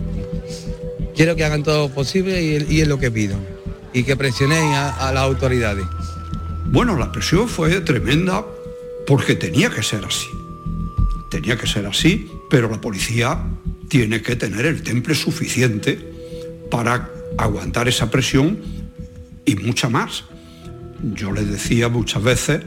[1.13, 3.35] Quiero que hagan todo lo posible y, es lo que pido.
[3.91, 5.85] Y que presionen a, a las autoridades.
[6.67, 8.45] Bueno, la presión fue tremenda
[9.05, 10.27] porque tenía que ser así.
[11.29, 13.43] Tenía que ser así, pero la policía
[13.87, 15.99] tiene que tener el temple suficiente
[16.71, 18.59] para aguantar esa presión
[19.45, 20.25] y mucha más.
[21.01, 22.61] Yo les decía muchas veces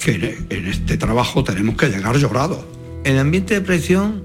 [0.00, 2.64] que en este trabajo tenemos que llegar llorados.
[3.04, 4.22] El ambiente de presión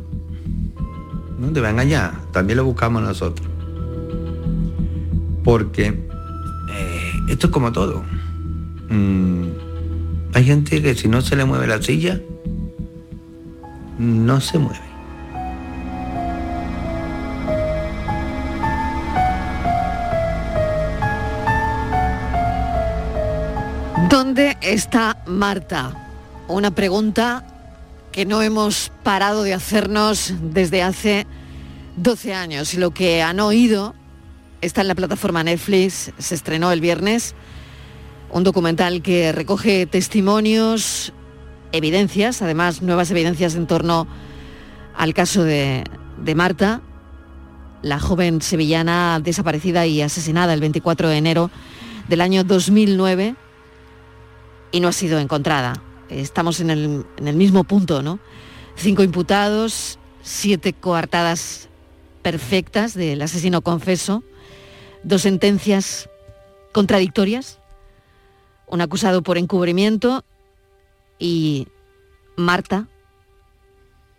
[1.39, 3.47] no te va a engañar, también lo buscamos nosotros.
[5.43, 8.03] Porque eh, esto es como todo.
[8.89, 9.72] Mm,
[10.33, 12.19] hay gente que si no se le mueve la silla,
[13.97, 14.79] no se mueve.
[24.09, 25.93] ¿Dónde está Marta?
[26.47, 27.45] Una pregunta
[28.11, 31.27] que no hemos parado de hacernos desde hace
[31.97, 33.93] 12 años y lo que han oído
[34.61, 37.35] está en la plataforma Netflix, se estrenó el viernes,
[38.33, 41.13] un documental que recoge testimonios,
[41.71, 44.07] evidencias, además nuevas evidencias en torno
[44.95, 45.83] al caso de,
[46.35, 46.81] Marta,
[47.83, 51.51] la joven sevillana desaparecida y asesinada el 24 de enero
[52.07, 53.35] del año 2009
[54.71, 55.83] y no ha sido encontrada.
[56.09, 58.19] Estamos en el, en el mismo punto, ¿no?
[58.75, 61.69] Cinco imputados, siete coartadas
[62.23, 64.23] perfectas del asesino confeso,
[65.03, 66.09] dos sentencias
[66.71, 67.59] contradictorias,
[68.73, 70.25] un acusado por encubrimiento
[71.19, 71.67] y
[72.35, 72.87] Marta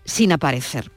[0.05, 0.93] sin aparecer.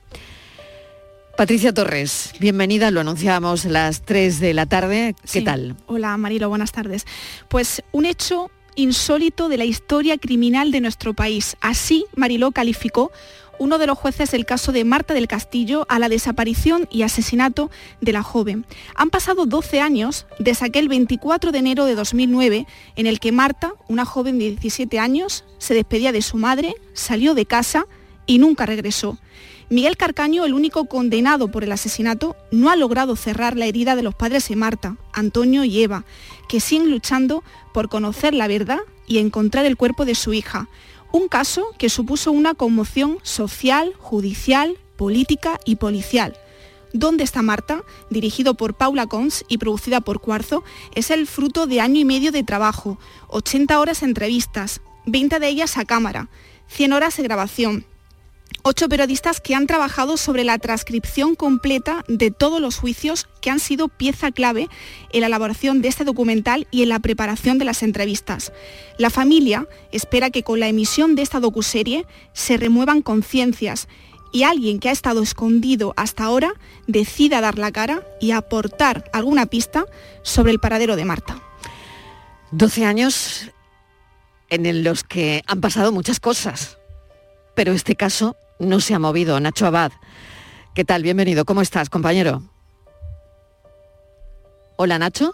[1.35, 5.15] Patricia Torres, bienvenida, lo anunciábamos a las 3 de la tarde.
[5.23, 5.43] ¿Qué Sí.
[5.43, 5.75] tal?
[5.87, 7.05] Hola Marilo, buenas tardes.
[7.47, 11.57] Pues un hecho insólito de la historia criminal de nuestro país.
[11.59, 13.11] Así Mariló calificó
[13.59, 17.69] uno de los jueces del caso de Marta del Castillo a la desaparición y asesinato
[18.01, 18.65] de la joven.
[18.95, 23.73] Han pasado 12 años desde aquel 24 de enero de 2009 en el que Marta,
[23.87, 27.85] una joven de 17 años, se despedía de su madre, salió de casa
[28.25, 29.17] y nunca regresó.
[29.69, 34.03] Miguel Carcaño, el único condenado por el asesinato, no ha logrado cerrar la herida de
[34.03, 36.05] los padres de Marta, Antonio y Eva,
[36.47, 37.43] que siguen luchando
[37.73, 40.69] por conocer la verdad y encontrar el cuerpo de su hija.
[41.11, 46.37] Un caso que supuso una conmoción social, judicial, política y policial.
[46.93, 50.63] ¿Dónde está Marta?, dirigido por Paula Cons y producida por Cuarzo,
[50.95, 52.97] es el fruto de año y medio de trabajo,
[53.27, 56.29] 80 horas entrevistas, 20 de ellas a cámara,
[56.67, 57.85] 100 horas de grabación,
[58.67, 63.59] ocho periodistas que han trabajado sobre la transcripción completa de todos los juicios que han
[63.59, 64.67] sido pieza clave
[65.13, 68.51] en la elaboración de este documental y en la preparación de las entrevistas.
[68.97, 73.87] La familia espera que con la emisión de esta docuserie se remuevan conciencias
[74.33, 76.51] y alguien que ha estado escondido hasta ahora
[76.87, 79.85] decida dar la cara y aportar alguna pista
[80.23, 81.41] sobre el paradero de Marta.
[82.51, 83.49] 12 años
[84.49, 86.77] en los que han pasado muchas cosas,
[87.55, 89.39] pero este caso no se ha movido.
[89.39, 89.91] Nacho Abad,
[90.73, 91.03] ¿qué tal?
[91.03, 91.45] Bienvenido.
[91.45, 92.43] ¿Cómo estás, compañero?
[94.77, 95.33] Hola, Nacho.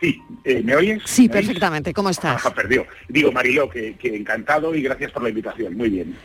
[0.00, 1.02] Sí, eh, ¿me oyes?
[1.04, 1.92] Sí, perfectamente.
[1.92, 2.40] ¿Cómo estás?
[2.44, 2.86] Ah, perdió.
[3.08, 5.76] Digo, Mariló, que, que encantado y gracias por la invitación.
[5.76, 6.16] Muy bien.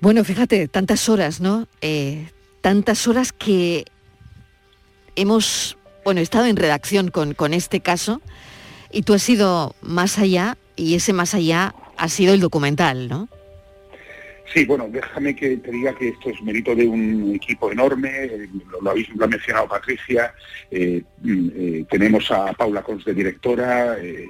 [0.00, 1.66] Bueno, fíjate, tantas horas, ¿no?
[1.80, 2.28] Eh,
[2.60, 3.84] tantas horas que
[5.16, 8.22] hemos, bueno, estado en redacción con, con este caso
[8.90, 13.28] y tú has ido más allá y ese más allá ha sido el documental, ¿no?
[14.52, 18.28] Sí, bueno, déjame que te diga que esto es mérito de un equipo enorme,
[18.82, 20.34] lo, habéis lo ha mencionado Patricia,
[20.70, 24.26] eh, mm, eh, tenemos a Paula Cons de directora, eh,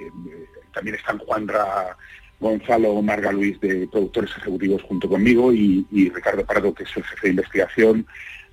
[0.73, 1.97] también están Juanra
[2.39, 7.27] Gonzalo Marga Luis de productores ejecutivos junto conmigo y, Ricardo Pardo, que es el jefe
[7.27, 8.07] de investigación.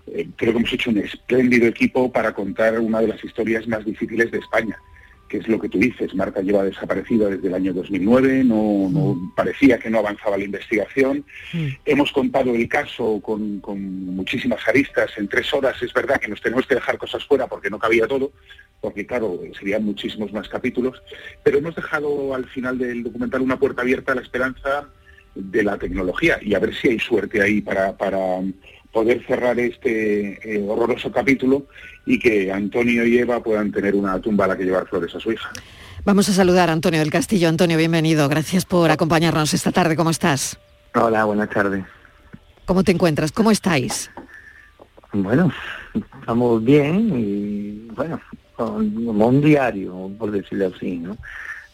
[0.06, 4.32] Creo que hemos hecho un espléndido equipo para contar una de las historias más difíciles
[4.32, 4.80] de España
[5.30, 9.32] que es lo que tú dices, Marta lleva desaparecida desde el año 2009, no, no-
[9.36, 11.24] parecía que no avanzaba la investigación.
[11.86, 13.80] Hemos contado el caso con, con
[14.16, 15.82] muchísimas aristas en tres horas.
[15.82, 18.32] Es verdad que nos tenemos que dejar cosas fuera porque no cabía todo,
[18.82, 21.02] porque claro, serían muchísimos más capítulos,
[21.44, 24.90] pero hemos dejado al final del documental una puerta abierta a la esperanza
[25.36, 28.18] de la tecnología y a ver si hay suerte ahí para, para
[28.92, 31.68] poder cerrar este eh, horroroso capítulo
[32.10, 35.20] y que Antonio y Eva puedan tener una tumba a la que llevar flores a
[35.20, 35.52] su hija.
[36.06, 37.48] Vamos a saludar a Antonio del Castillo.
[37.48, 38.28] Antonio, bienvenido.
[38.28, 39.96] Gracias por acompañarnos esta tarde.
[39.96, 40.58] ¿Cómo estás?
[40.96, 41.86] Hola, buenas tardes.
[42.66, 43.32] ¿Cómo te encuentras?
[43.32, 44.10] ¿Cómo estáis?
[45.14, 45.52] Bueno,
[46.20, 48.20] estamos bien y bueno,
[48.56, 51.16] como un diario, por decirlo así, ¿no?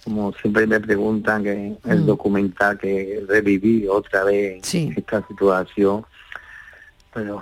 [0.03, 2.05] como siempre me preguntan que el Mm.
[2.05, 6.05] documental que reviví otra vez esta situación,
[7.13, 7.41] pero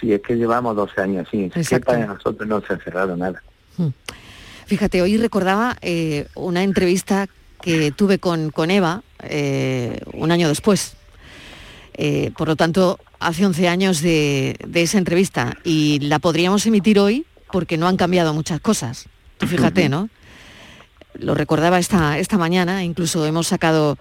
[0.00, 3.42] si es que llevamos 12 años así, que para nosotros no se ha cerrado nada.
[4.66, 7.28] Fíjate, hoy recordaba eh, una entrevista
[7.60, 10.94] que tuve con, con Eva eh, un año después.
[11.94, 16.98] Eh, por lo tanto, hace 11 años de, de esa entrevista y la podríamos emitir
[16.98, 19.06] hoy porque no han cambiado muchas cosas.
[19.38, 20.08] Tú fíjate, ¿no?
[21.14, 23.98] Lo recordaba esta, esta mañana, incluso hemos sacado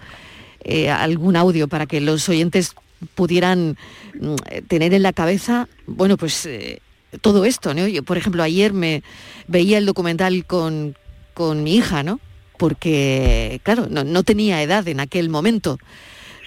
[0.64, 2.76] eh, algún audio para que los oyentes
[3.16, 3.78] pudieran
[4.20, 4.36] mm,
[4.68, 6.82] tener en la cabeza, bueno, pues eh,
[7.22, 7.88] todo esto, ¿no?
[7.88, 9.04] Yo, por ejemplo, ayer me
[9.48, 10.96] veía el documental con,
[11.34, 12.20] con mi hija, ¿no?
[12.58, 15.80] Porque, claro, no, no tenía edad en aquel momento,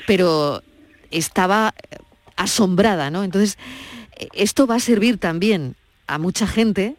[0.07, 0.63] pero
[1.11, 1.97] estaba eh,
[2.37, 3.25] asombrada, ¿no?
[3.25, 3.59] Entonces,
[4.17, 5.77] eh, esto va a servir también
[6.07, 6.97] a mucha gente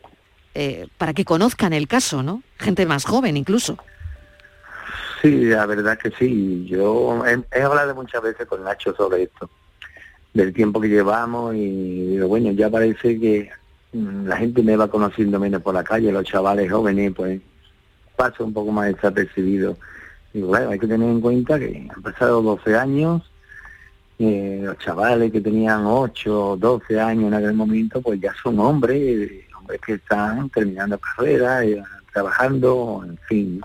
[0.55, 2.43] eh, para que conozcan el caso, ¿no?
[2.57, 3.77] Gente más joven incluso.
[5.23, 6.65] Sí, la verdad que sí.
[6.65, 9.49] Yo he, hablado muchas veces con Nacho sobre esto,
[10.33, 13.49] del tiempo que llevamos y digo, bueno, ya parece que
[13.93, 17.41] mm, la gente me va conociendo menos por la calle, los chavales jóvenes, pues
[18.17, 19.77] pasa un poco más desapercibido.
[20.33, 23.21] Y bueno, hay que tener en cuenta que han pasado 12 años,
[24.19, 28.59] eh, los chavales que tenían 8 o 12 años en aquel momento, pues ya son
[28.59, 33.61] hombres, hombres que están terminando carrera, eh, trabajando, en fin.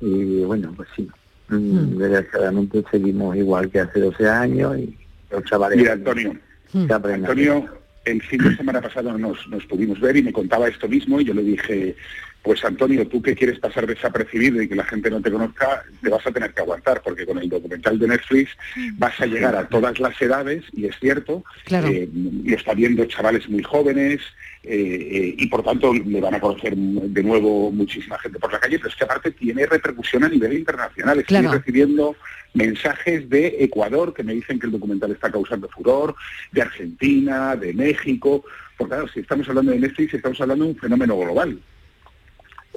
[0.00, 1.08] Y bueno, pues sí,
[1.48, 4.96] mm, desgraciadamente seguimos igual que hace 12 años y
[5.30, 5.78] los chavales...
[5.78, 6.36] Mira, Antonio,
[6.70, 7.24] se aprenden.
[7.24, 7.66] Antonio,
[8.04, 11.24] el fin de semana pasado nos, nos pudimos ver y me contaba esto mismo y
[11.24, 11.96] yo le dije,
[12.42, 16.08] pues Antonio, tú que quieres pasar desapercibido y que la gente no te conozca, te
[16.08, 18.52] vas a tener que aguantar, porque con el documental de Netflix
[18.98, 21.88] vas a llegar a todas las edades, y es cierto, Claro.
[21.88, 22.08] eh,
[22.44, 24.20] lo está viendo chavales muy jóvenes,
[24.68, 28.58] eh, eh, y por tanto le van a conocer de nuevo muchísima gente por la
[28.58, 31.20] calle, pero es que aparte tiene repercusión a nivel internacional.
[31.20, 31.52] Estoy Claro.
[31.58, 32.16] recibiendo
[32.52, 36.16] mensajes de Ecuador que me dicen que el documental está causando furor,
[36.50, 38.44] de Argentina, de México,
[38.76, 41.60] porque claro, si estamos hablando de Netflix, estamos hablando de un fenómeno global.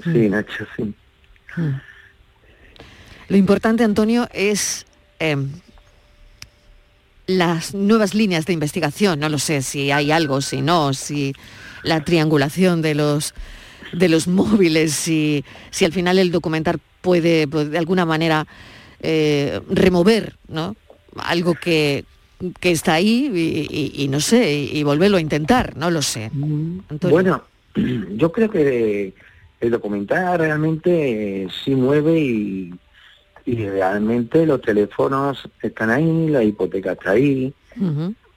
[0.04, 0.94] Sí, Nacho, sí.
[3.30, 4.86] Lo importante, Antonio, es
[5.20, 5.36] eh,
[7.28, 9.20] las nuevas líneas de investigación.
[9.20, 11.34] No lo sé si hay algo, si no, si
[11.84, 13.34] la triangulación de los
[13.92, 18.46] de los móviles, si, si al final el documental puede, pues, de alguna manera
[19.02, 20.76] eh, remover ¿no?
[21.16, 22.06] algo que,
[22.60, 26.02] que está ahí y, y- y no sé, y, y volverlo a intentar, no lo
[26.02, 26.30] sé.
[26.90, 27.10] Antonio.
[27.10, 27.44] Bueno,
[28.16, 29.14] yo creo que
[29.60, 32.74] el documental realmente eh, sí mueve y,
[33.46, 37.52] realmente los teléfonos están ahí, la hipoteca está ahí,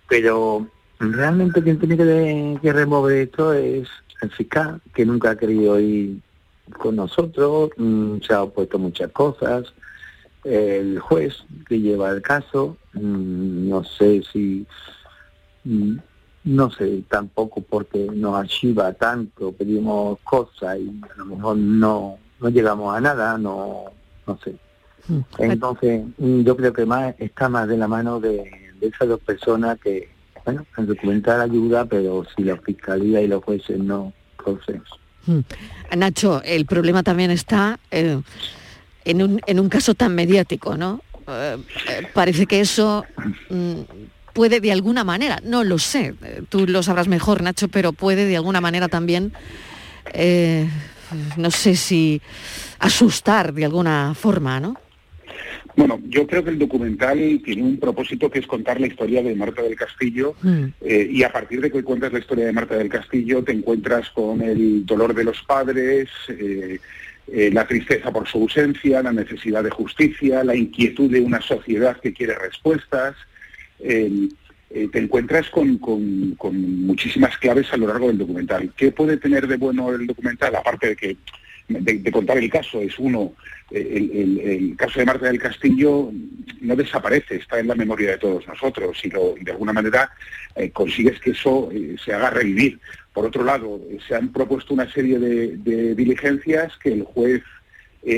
[0.08, 0.66] pero
[1.10, 3.88] realmente quien tiene que, que remover esto es
[4.20, 6.20] el fiscal, que nunca ha querido ir
[6.78, 9.74] con nosotros, mm, se ha opuesto muchas cosas,
[10.44, 14.66] el juez que lleva el caso, mm, no sé si,
[15.64, 15.96] mm,
[16.44, 22.48] no sé tampoco porque nos archiva tanto, pedimos cosas y a lo mejor no, no
[22.48, 23.84] llegamos a nada, no,
[24.26, 24.56] no sé.
[25.38, 28.50] Entonces, mm, yo creo que más está más de la mano de,
[28.80, 30.08] de esas dos personas que,
[30.44, 34.80] bueno, el documental ayuda, pero si la fiscalía y los jueces no, entonces...
[35.26, 35.40] Mm.
[35.96, 38.20] Nacho, el problema también está eh,
[39.04, 41.00] en, un, en un caso tan mediático, ¿no?
[41.28, 43.04] Eh, eh, parece que eso
[43.50, 43.80] mm,
[44.32, 46.14] puede de alguna manera, no lo sé,
[46.48, 49.32] tú lo sabrás mejor, Nacho, pero puede de alguna manera también,
[51.36, 52.20] no sé si
[52.80, 54.76] asustar de alguna forma, ¿no?
[55.76, 59.34] Bueno, yo creo que el documental tiene un propósito que es contar la historia de
[59.34, 60.64] Marta del Castillo Mm.
[60.82, 64.10] eh, y a partir de que cuentas la historia de Marta del Castillo te encuentras
[64.10, 66.78] con el dolor de los padres, eh,
[67.32, 71.96] eh, la tristeza por su ausencia, la necesidad de justicia, la inquietud de una sociedad
[72.00, 73.14] que quiere respuestas.
[74.90, 78.72] te encuentras con, con- con muchísimas claves a lo largo del documental.
[78.76, 80.54] ¿Qué puede tener de bueno el documental?
[80.56, 81.16] Aparte de que
[81.68, 83.32] de, contar el caso, es uno,
[83.70, 86.10] el, caso de Marta del Castillo
[86.60, 90.10] no desaparece, está en la memoria de todos nosotros y, lo- de alguna manera
[90.54, 92.78] eh, consigues que eso eh, se haga revivir.
[93.12, 97.42] Por otro lado, eh, se han propuesto una serie de, diligencias que el juez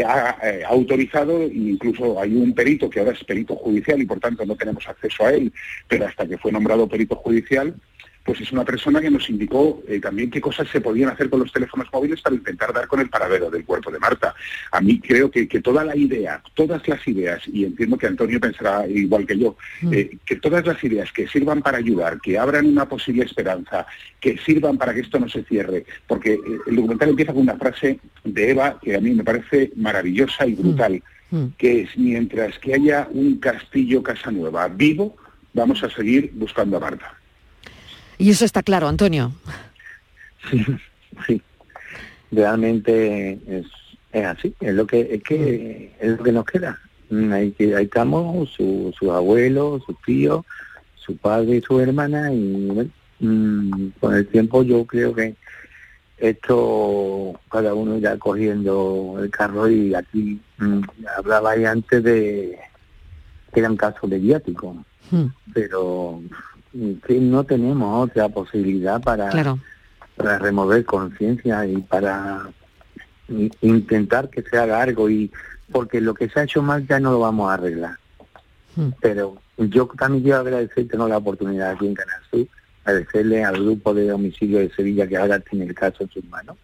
[0.06, 4.18] ha, ha autorizado e incluso hay un perito que ahora es perito judicial y por
[4.18, 5.52] tanto no tenemos acceso a él,
[5.88, 7.74] pero hasta que fue nombrado perito judicial,
[8.24, 11.40] pues es una persona que nos indicó eh, también qué cosas se podían hacer con
[11.40, 14.34] los teléfonos móviles para intentar dar con el paradero del cuerpo de Marta.
[14.72, 18.40] A mí creo que, que toda la idea, todas las ideas, y entiendo que Antonio
[18.40, 19.56] pensará igual que yo,
[19.92, 23.86] eh, que todas las ideas que sirvan para ayudar, que abran una posible esperanza,
[24.20, 27.56] que sirvan para que esto no se cierre, porque eh, el documental empieza con una
[27.56, 31.02] frase de Eva que a mí me parece maravillosa y brutal,
[31.58, 35.16] que es mientras que haya un castillo Casa Nueva vivo,
[35.52, 37.18] vamos a seguir buscando a Marta.
[38.18, 39.32] Y eso está claro, Antonio.
[40.50, 40.64] Sí,
[41.26, 41.42] sí.
[42.30, 43.66] Realmente es,
[44.12, 46.78] es así, es lo que es que es lo que nos queda.
[47.10, 50.44] Mm, Ahí, que- ahí estamos, su- sus abuelos, sus tíos,
[50.96, 52.90] su padre y su hermana, y bueno,
[53.20, 55.34] mm, con el tiempo yo creo que
[56.18, 60.80] esto cada uno irá cogiendo el carro y aquí mm,
[61.18, 62.58] hablaba ahí antes de
[63.52, 64.84] que era un caso mediático,
[65.52, 66.28] pero mm,
[67.06, 69.58] que no tenemos otra posibilidad para, Claro.
[70.16, 72.48] para remover conciencia y para
[73.60, 75.30] intentar que se haga algo y
[75.70, 77.96] porque lo que se ha hecho mal ya no lo vamos a arreglar.
[79.00, 82.46] Pero yo también quiero agradecer, tengo la oportunidad aquí en Canal Sur,
[82.84, 86.56] agradecerle al grupo de homicidio de Sevilla que ahora tiene el caso en sus manos,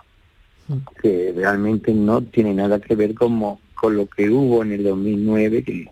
[1.00, 5.62] que realmente no tiene nada que ver como, con lo que hubo en el 2009
[5.62, 5.88] que,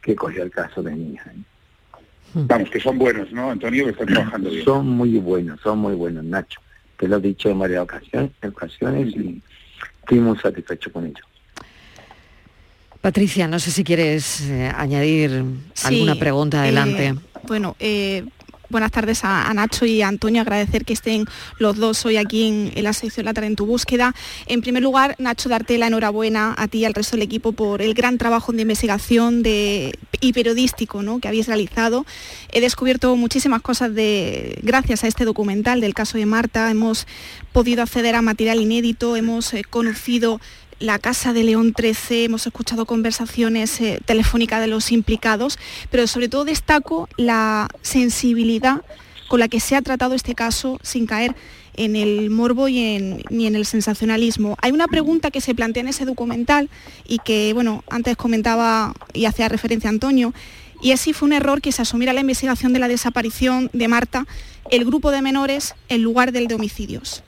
[0.00, 1.30] que cogió el caso de mi hija.
[2.34, 3.84] Vamos, que son buenos, ¿no, Antonio?
[3.84, 4.64] Que están trabajando bien.
[4.64, 6.60] Son muy buenos, son muy buenos, Nacho.
[6.98, 9.40] Te lo he dicho en varias ocasiones, ocasiones y
[10.00, 11.26] estoy muy satisfecho con ellos.
[13.00, 16.62] Patricia, no sé si quieres eh, añadir Sí, alguna pregunta.
[16.62, 17.06] Adelante.
[17.08, 17.14] eh,
[17.48, 18.24] bueno, eh,
[18.72, 20.42] buenas tardes a, Nacho y a Antonio.
[20.42, 21.26] Agradecer que estén
[21.58, 24.14] los dos hoy aquí en, en la sección La tarde en tu búsqueda.
[24.46, 27.82] En primer lugar, Nacho, darte la enhorabuena a ti y al resto del equipo por
[27.82, 32.06] el gran trabajo de investigación y periodístico que habéis realizado.
[32.50, 36.70] He descubierto muchísimas cosas de, gracias a este documental del caso de Marta.
[36.70, 37.06] Hemos
[37.52, 40.40] podido acceder a material inédito, hemos eh, conocido
[40.82, 45.58] la Casa de León 13, hemos escuchado conversaciones eh, telefónicas de los implicados,
[45.90, 48.82] pero sobre todo destaco la sensibilidad
[49.28, 51.36] con la que se ha tratado este caso sin caer
[51.74, 54.56] en el morbo y en- ni en el sensacionalismo.
[54.60, 56.68] Hay una pregunta que se plantea en ese documental
[57.06, 60.34] y que, bueno, antes comentaba y hacía referencia Antonio,
[60.82, 63.86] y es si fue un error que se asumiera la investigación de la desaparición de
[63.86, 64.26] Marta,
[64.70, 67.22] el grupo de menores, en lugar del de homicidios.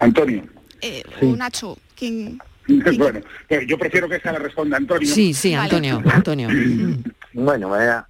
[0.00, 0.42] Antonio.
[0.84, 1.26] Eh, Sí.
[1.26, 2.38] o Nacho, ¿quién,
[2.96, 3.20] bueno,
[3.50, 5.06] eh, yo prefiero que esa la responda Antonio.
[5.06, 6.48] Sí, sí, Antonio, Antonio.
[7.32, 8.06] Bueno, vaya.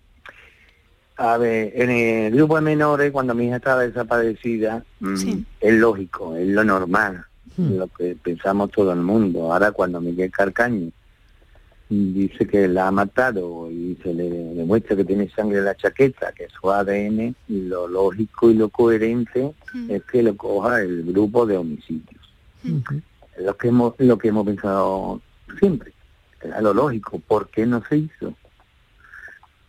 [1.16, 5.14] A ver, en el grupo de menores, cuando mi hija estaba desaparecida, mm,
[5.60, 7.24] es lógico, es lo normal,
[7.56, 9.52] lo que pensamos todo el mundo.
[9.52, 10.90] Ahora, cuando Miguel Carcaño
[11.88, 16.32] dice que la ha matado y se le demuestra que tiene sangre en la chaqueta,
[16.32, 19.52] que es su ADN, lo lógico y lo coherente
[19.88, 21.58] es que lo coja el grupo de
[23.38, 25.20] lo que hemos, lo que hemos pensado
[25.58, 25.92] siempre.
[26.42, 27.18] Era lo lógico.
[27.18, 28.34] ¿Por qué no se hizo?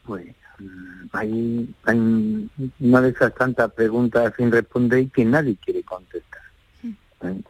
[0.06, 0.26] Pues
[0.60, 6.42] mm, hay, hay una de esas tantas preguntas sin responder y que nadie quiere contestar.
[6.84, 7.42] ¿eh?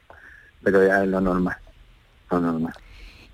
[0.63, 1.57] Pero ya es lo normal,
[2.31, 2.73] lo normal.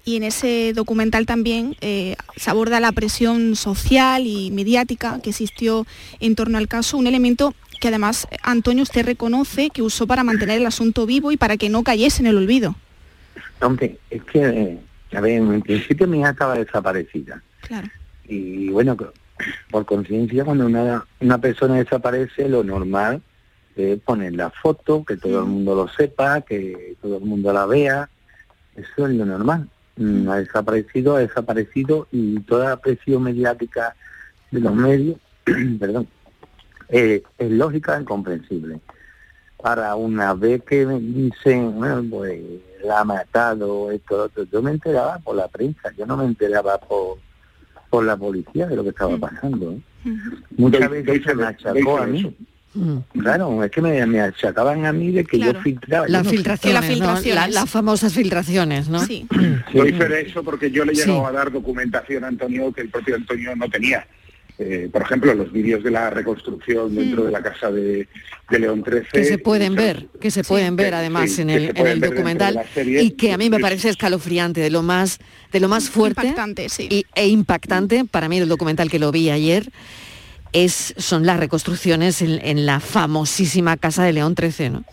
[0.04, 5.86] Y en ese documental también eh, se aborda la presión social y mediática que existió
[6.20, 10.60] en torno al caso, un elemento que además, Antonio, usted reconoce que usó para mantener
[10.60, 12.76] el asunto vivo y para que no cayese en el olvido.
[13.60, 14.80] Hombre, es que, eh,
[15.14, 17.42] a ver, en principio mi hija estaba desaparecida.
[17.62, 17.90] Claro.
[18.28, 18.96] Y bueno,
[19.72, 23.22] por conciencia, cuando una, una persona desaparece, lo normal
[23.76, 27.66] es poner la foto, que todo el mundo lo sepa, que todo el mundo la
[27.66, 28.10] vea.
[28.76, 29.68] Eso es lo normal.
[29.98, 33.96] Mm, Ha desaparecido, ha desaparecido y toda la presión mediática
[34.52, 35.18] de los medios,
[35.80, 36.08] perdón,
[36.92, 38.80] eh, es lógica y comprensible.
[39.62, 42.40] Para una vez que me dicen, bueno, pues
[42.84, 46.26] la ha matado, esto, lo otro, yo me enteraba por la prensa, yo no me
[46.26, 47.18] enteraba por,
[47.90, 49.72] por la policía de lo que estaba pasando.
[49.74, 49.82] ¿eh?
[50.58, 52.36] Muchas veces se me achacó a mí.
[53.20, 56.08] Claro, es que me, me achacaban a mí de que yo filtraba.
[56.08, 57.20] yo Las no filtraciones, ¿no?
[57.36, 59.00] La- las famosas filtraciones, ¿no?
[59.00, 59.28] Sí.
[59.74, 61.12] Doy fe de eso porque yo le he Sí.
[61.12, 64.08] a dar documentación a Antonio que el propio Antonio no tenía.
[64.60, 68.08] Eh, por ejemplo, los vídeos de la reconstrucción dentro de la casa de,
[68.50, 69.08] de León 13.
[69.12, 73.02] que se pueden ver, que se pueden ver además sí, en el, en documental serie.
[73.02, 75.20] y que a mí me parece escalofriante, de lo más,
[75.52, 76.88] de lo más fuerte Impactante, sí.
[76.90, 79.70] y, e impactante, para mí el documental que lo vi ayer,
[80.54, 84.84] es, son las reconstrucciones en, en la famosísima casa de León 13, ¿no?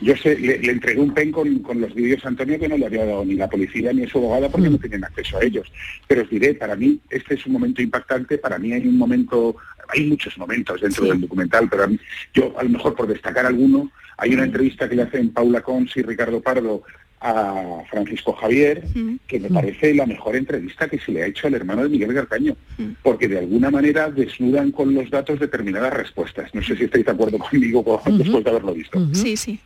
[0.00, 2.76] Yo sé, le, le entregué un pen con, con los vídeos a Antonio que no
[2.76, 5.72] le había dado ni la policía ni su abogada porque no tienen acceso a ellos.
[6.06, 9.56] Pero os diré, para mí este es un momento impactante, para mí hay un momento,
[9.88, 11.98] hay muchos momentos dentro del documental, pero a mí,
[12.34, 15.96] yo a lo mejor por destacar alguno, hay una entrevista que le hacen Paula Cons
[15.96, 16.82] y Ricardo Pardo
[17.26, 18.84] a Francisco Javier,
[19.26, 22.12] que me parece la mejor entrevista que se le ha hecho al hermano de Miguel
[22.12, 22.56] Garcaño,
[23.02, 26.54] porque de alguna manera desnudan con los datos determinadas respuestas.
[26.54, 28.98] No sé si estáis de acuerdo conmigo con- después de haberlo visto.
[29.12, 29.58] Sí, sí.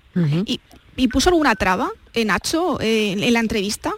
[0.47, 0.59] ¿Y,
[0.97, 3.93] y puso alguna traba, eh, Nacho, eh, en la entrevista?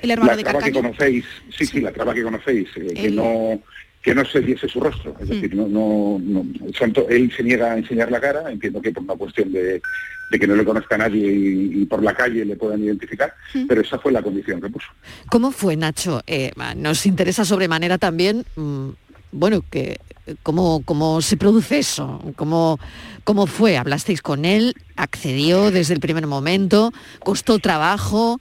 [0.00, 1.24] El hermano la de traba que conocéis,
[1.56, 3.60] sí, sí, la traba que conocéis, eh, que no
[4.06, 5.22] que no se diese su rostro, Mm.
[5.24, 8.80] es decir, no, no, no- el santo- él se niega a enseñar la cara, entiendo
[8.80, 9.82] que por una cuestión de,
[10.30, 13.34] de que no le conozca a nadie y, y por la calle le puedan identificar,
[13.52, 13.66] Mm.
[13.66, 14.86] pero esa fue la condición que puso.
[15.28, 16.22] ¿Cómo fue, Nacho?
[16.28, 18.90] Eh, nos interesa sobremanera también, mm,
[19.32, 19.98] bueno, que
[20.44, 22.78] cómo, cómo se produce eso, cómo,
[23.24, 23.76] cómo fue.
[23.76, 24.74] ¿Hablasteis con él?
[24.94, 26.92] ¿Accedió desde el primer momento?
[27.24, 28.40] ¿Costó trabajo?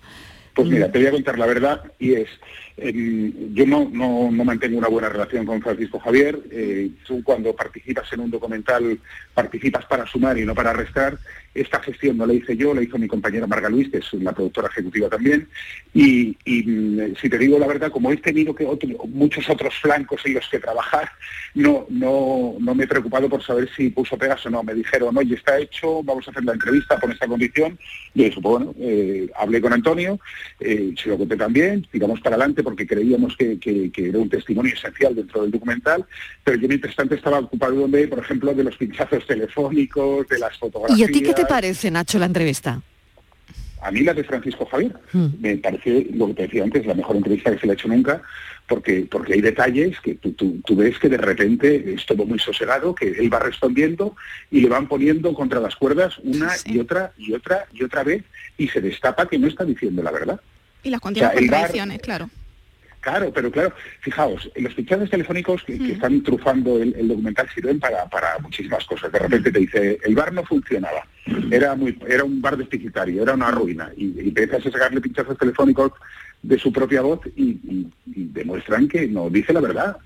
[0.54, 2.30] Pues mira, te voy a contar la verdad y es,
[2.78, 6.40] em, yo no, no, no mantengo una buena relación con Francisco Javier.
[6.52, 9.00] eh, tú cuando participas en un documental
[9.34, 11.18] participas para sumar y no para restar.
[11.56, 14.34] Esta gestión no la hice yo, la hizo mi compañera Marga Luis, que es la
[14.34, 15.48] productora ejecutiva también.
[15.94, 19.74] Y, y, mm, si te digo la verdad, como he tenido que otro- muchos otros
[19.82, 21.10] flancos en los que trabajar,
[21.54, 24.62] no, no, no me he preocupado por saber si puso pegas o no.
[24.64, 27.80] Me dijeron, oye, está hecho, vamos a hacer la entrevista por esta condición.
[28.14, 30.20] Y yo dije, bueno, eh, hablé con Antonio,
[30.60, 34.30] eh, se lo conté también, tiramos para adelante porque creíamos que, que- que era un
[34.30, 36.06] testimonio esencial dentro del documental,
[36.44, 40.58] pero yo mientras tanto estaba ocupado de, por ejemplo, de los pinchazos telefónicos, de las
[40.58, 41.00] fotografías.
[41.00, 42.82] ¿Y a ti qué te parece, Nacho, la entrevista?
[43.82, 45.28] A mí la de Francisco Javier Hmm.
[45.40, 47.88] me parece, lo que te decía antes, la mejor entrevista que se le ha hecho
[47.88, 48.22] nunca,
[48.68, 52.40] porque, porque hay detalles que tú, tú- tú ves que de repente es todo muy
[52.40, 54.16] sosegado, que él va respondiendo
[54.50, 58.24] y le van poniendo contra las cuerdas una y otra y otra y otra vez
[58.58, 60.42] y se destapa que no está diciendo la verdad.
[60.82, 62.30] Y las continuas O sea, contradicciones, claro.
[63.06, 67.80] Claro, pero claro, fijaos, los pinchados telefónicos que, que están trufando el, el documental sirven
[67.80, 69.12] para, para muchísimas cosas.
[69.12, 71.06] De repente te dice, el bar no funcionaba,
[71.52, 75.38] era muy, era un bar deficitario, era una ruina, y, y empiezas a sacarle pinchazos
[75.38, 75.92] telefónicos
[76.42, 79.98] de su propia voz y, y- y demuestran que no dice la verdad.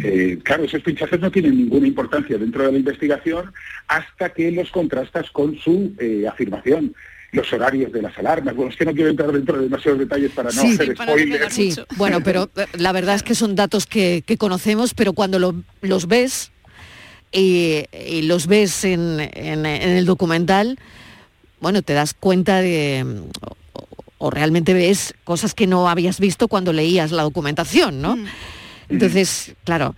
[0.00, 3.52] Eh, claro, esos pinchazos no tienen ninguna importancia dentro de la investigación
[3.86, 6.92] hasta que los contrastas con su eh, afirmación.
[7.32, 8.54] Los horarios de las alarmas.
[8.56, 11.54] Bueno, es que no quiero entrar dentro de demasiados detalles para no hacer spoilers.
[11.54, 11.74] sí.
[11.96, 15.54] bueno, pero eh, la verdad es que son datos que, que conocemos, pero cuando lo-
[15.82, 16.50] los ves
[17.30, 20.78] y, y los ves en, en- en el documental,
[21.60, 23.04] bueno, te das cuenta de
[23.74, 28.16] o, o realmente ves cosas que no habías visto cuando leías la documentación, ¿no?
[28.88, 29.94] Entonces, claro,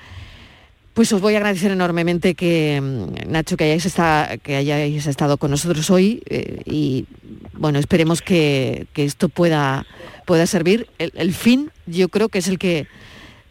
[0.94, 3.94] pues os voy a agradecer enormemente que, mm, Nacho, que hayáis,
[4.42, 7.06] que hayáis estado con nosotros hoy eh, y,
[7.52, 9.86] bueno, esperemos que, que esto pueda,
[10.26, 10.88] pueda servir.
[10.98, 12.86] El, el fin, yo creo que es el que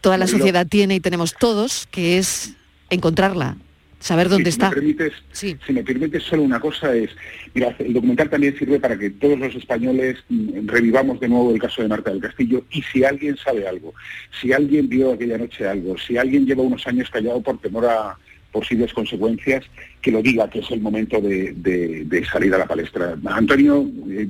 [0.01, 2.53] toda la sociedad tiene y tenemos todos, que es
[2.89, 3.57] encontrarla,
[3.99, 4.69] saber dónde Sí, está.
[4.69, 7.09] Si me, permites, si me permites solo una cosa es,
[7.53, 11.59] mira, el documental también sirve para que todos los españoles mm, revivamos de nuevo el
[11.59, 13.93] caso de Marta del Castillo y si alguien sabe algo,
[14.41, 18.17] si alguien vio aquella noche algo, si alguien lleva unos años callado por temor a
[18.51, 19.63] posibles consecuencias,
[20.01, 23.15] que lo diga, que es el momento de, de- de salir a la palestra.
[23.25, 24.27] Antonio, eh,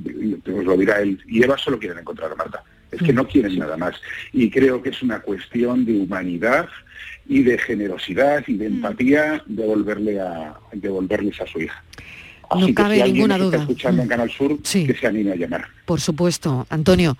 [0.54, 2.62] os lo dirá él, y Eva solo quieren encontrar a Marta,
[2.92, 3.96] es que no quieren nada más.
[4.34, 6.68] Y creo que es una cuestión de humanidad
[7.30, 11.82] y de generosidad y de empatía devolverle a devolverles a su hija.
[12.54, 13.58] No que cabe si ninguna está duda.
[13.60, 13.62] Mm.
[13.62, 15.68] escuchando en Canal Sur, que se anime a llamar.
[15.86, 17.16] Por supuesto, Antonio.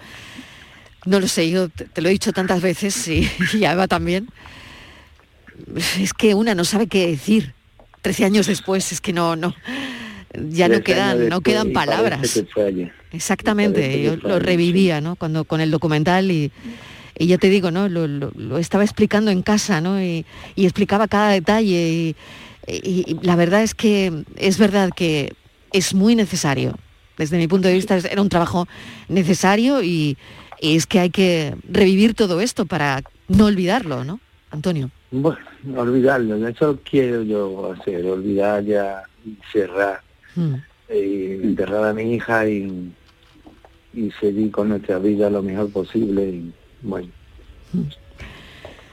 [1.06, 4.28] No lo sé, yo te, lo he dicho tantas veces y, y Eva también.
[6.00, 7.54] Es que una no sabe qué decir.
[8.02, 9.54] Trece años después es que no, no,
[10.34, 12.42] ya no quedan, no quedan palabras.
[13.12, 15.16] Exactamente, yo lo revivía, ¿no?
[15.16, 16.52] Cuando con el documental y,
[17.20, 17.88] y ya te digo, ¿no?
[17.90, 20.02] Lo, lo- lo estaba explicando en casa, ¿no?
[20.02, 22.16] Y, y explicaba cada detalle y,
[22.68, 25.34] y- y la verdad es que es verdad que
[25.74, 26.76] es muy necesario.
[27.18, 28.68] Desde mi punto de vista era un trabajo
[29.10, 30.18] necesario y,
[30.62, 34.20] y es que hay que revivir todo esto para no olvidarlo, ¿no?
[34.52, 34.90] Antonio.
[35.12, 35.38] Bueno,
[35.76, 39.04] olvidarlo, eso quiero yo hacer, olvidar ya,
[39.52, 40.02] cerrar,
[40.36, 40.54] Mm.
[40.94, 42.94] y enterrar a mi hija y,
[43.94, 46.24] y seguir con nuestra vida lo mejor posible.
[46.30, 47.10] Y, bueno,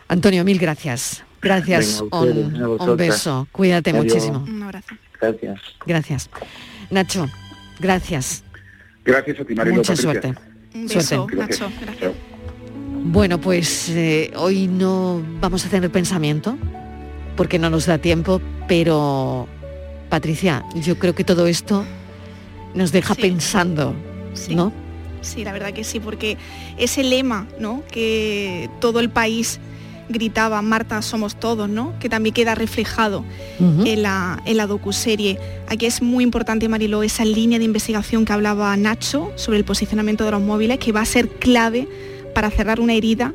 [0.08, 1.24] Antonio, mil gracias.
[1.42, 2.02] Gracias.
[2.02, 3.48] Venga, a ustedes, un, beso.
[3.52, 4.04] Cuídate Adiós.
[4.04, 4.38] muchísimo.
[4.46, 4.94] Un abrazo.
[5.20, 5.60] gracias.
[5.86, 6.30] Gracias.
[6.90, 7.26] Nacho,
[7.78, 8.44] gracias.
[9.04, 10.12] Gracias a ti, Marilo, Mucha Patricia.
[10.22, 10.40] suerte.
[10.74, 11.16] Un Suerte.
[11.16, 11.72] beso, Nacho.
[11.80, 12.12] Gracias.
[13.04, 16.56] Bueno, pues eh, hoy no vamos a tener pensamiento
[17.36, 19.46] porque no nos da tiempo, pero
[20.08, 21.84] Patricia, yo creo que todo esto
[22.74, 23.94] nos deja pensando,
[24.50, 24.72] ¿no?
[25.26, 26.38] Sí, la verdad que sí, porque
[26.78, 27.82] ese lema, ¿no?
[27.90, 29.60] Que todo el país
[30.08, 31.98] gritaba Marta somos todos, ¿no?
[31.98, 33.24] Que también queda reflejado
[33.58, 35.38] en, la, en la docuserie.
[35.68, 40.24] Aquí es muy importante, Mariló, esa línea de investigación que hablaba Nacho sobre el posicionamiento
[40.24, 41.88] de los móviles, que va a ser clave
[42.34, 43.34] para cerrar una herida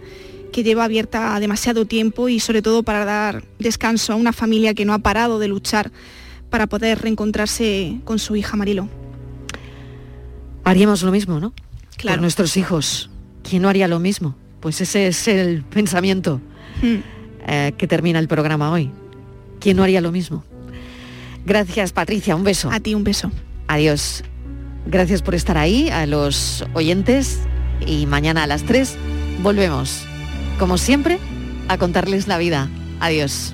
[0.52, 4.86] que lleva abierta demasiado tiempo y sobre todo para dar descanso a una familia que
[4.86, 5.92] no ha parado de luchar
[6.50, 8.88] para poder reencontrarse con su hija Marilo.
[10.64, 11.54] Haríamos lo mismo, ¿no?
[12.02, 12.18] Claro.
[12.18, 13.10] Por nuestros hijos.
[13.48, 14.36] ¿Quién no haría lo mismo?
[14.60, 16.42] Pues ese es el pensamiento
[17.48, 18.92] eh, que termina el programa hoy.
[19.60, 20.44] ¿Quién no haría lo mismo?
[21.46, 22.36] Gracias, Patricia.
[22.36, 22.72] Un beso.
[22.72, 23.32] A ti un beso.
[23.68, 24.24] Adiós.
[24.88, 27.40] Gracias por estar ahí, a los oyentes.
[27.86, 28.96] Y mañana a las 3
[29.42, 30.04] volvemos,
[30.60, 31.20] como siempre,
[31.68, 32.68] a contarles la vida.
[33.00, 33.54] Adiós.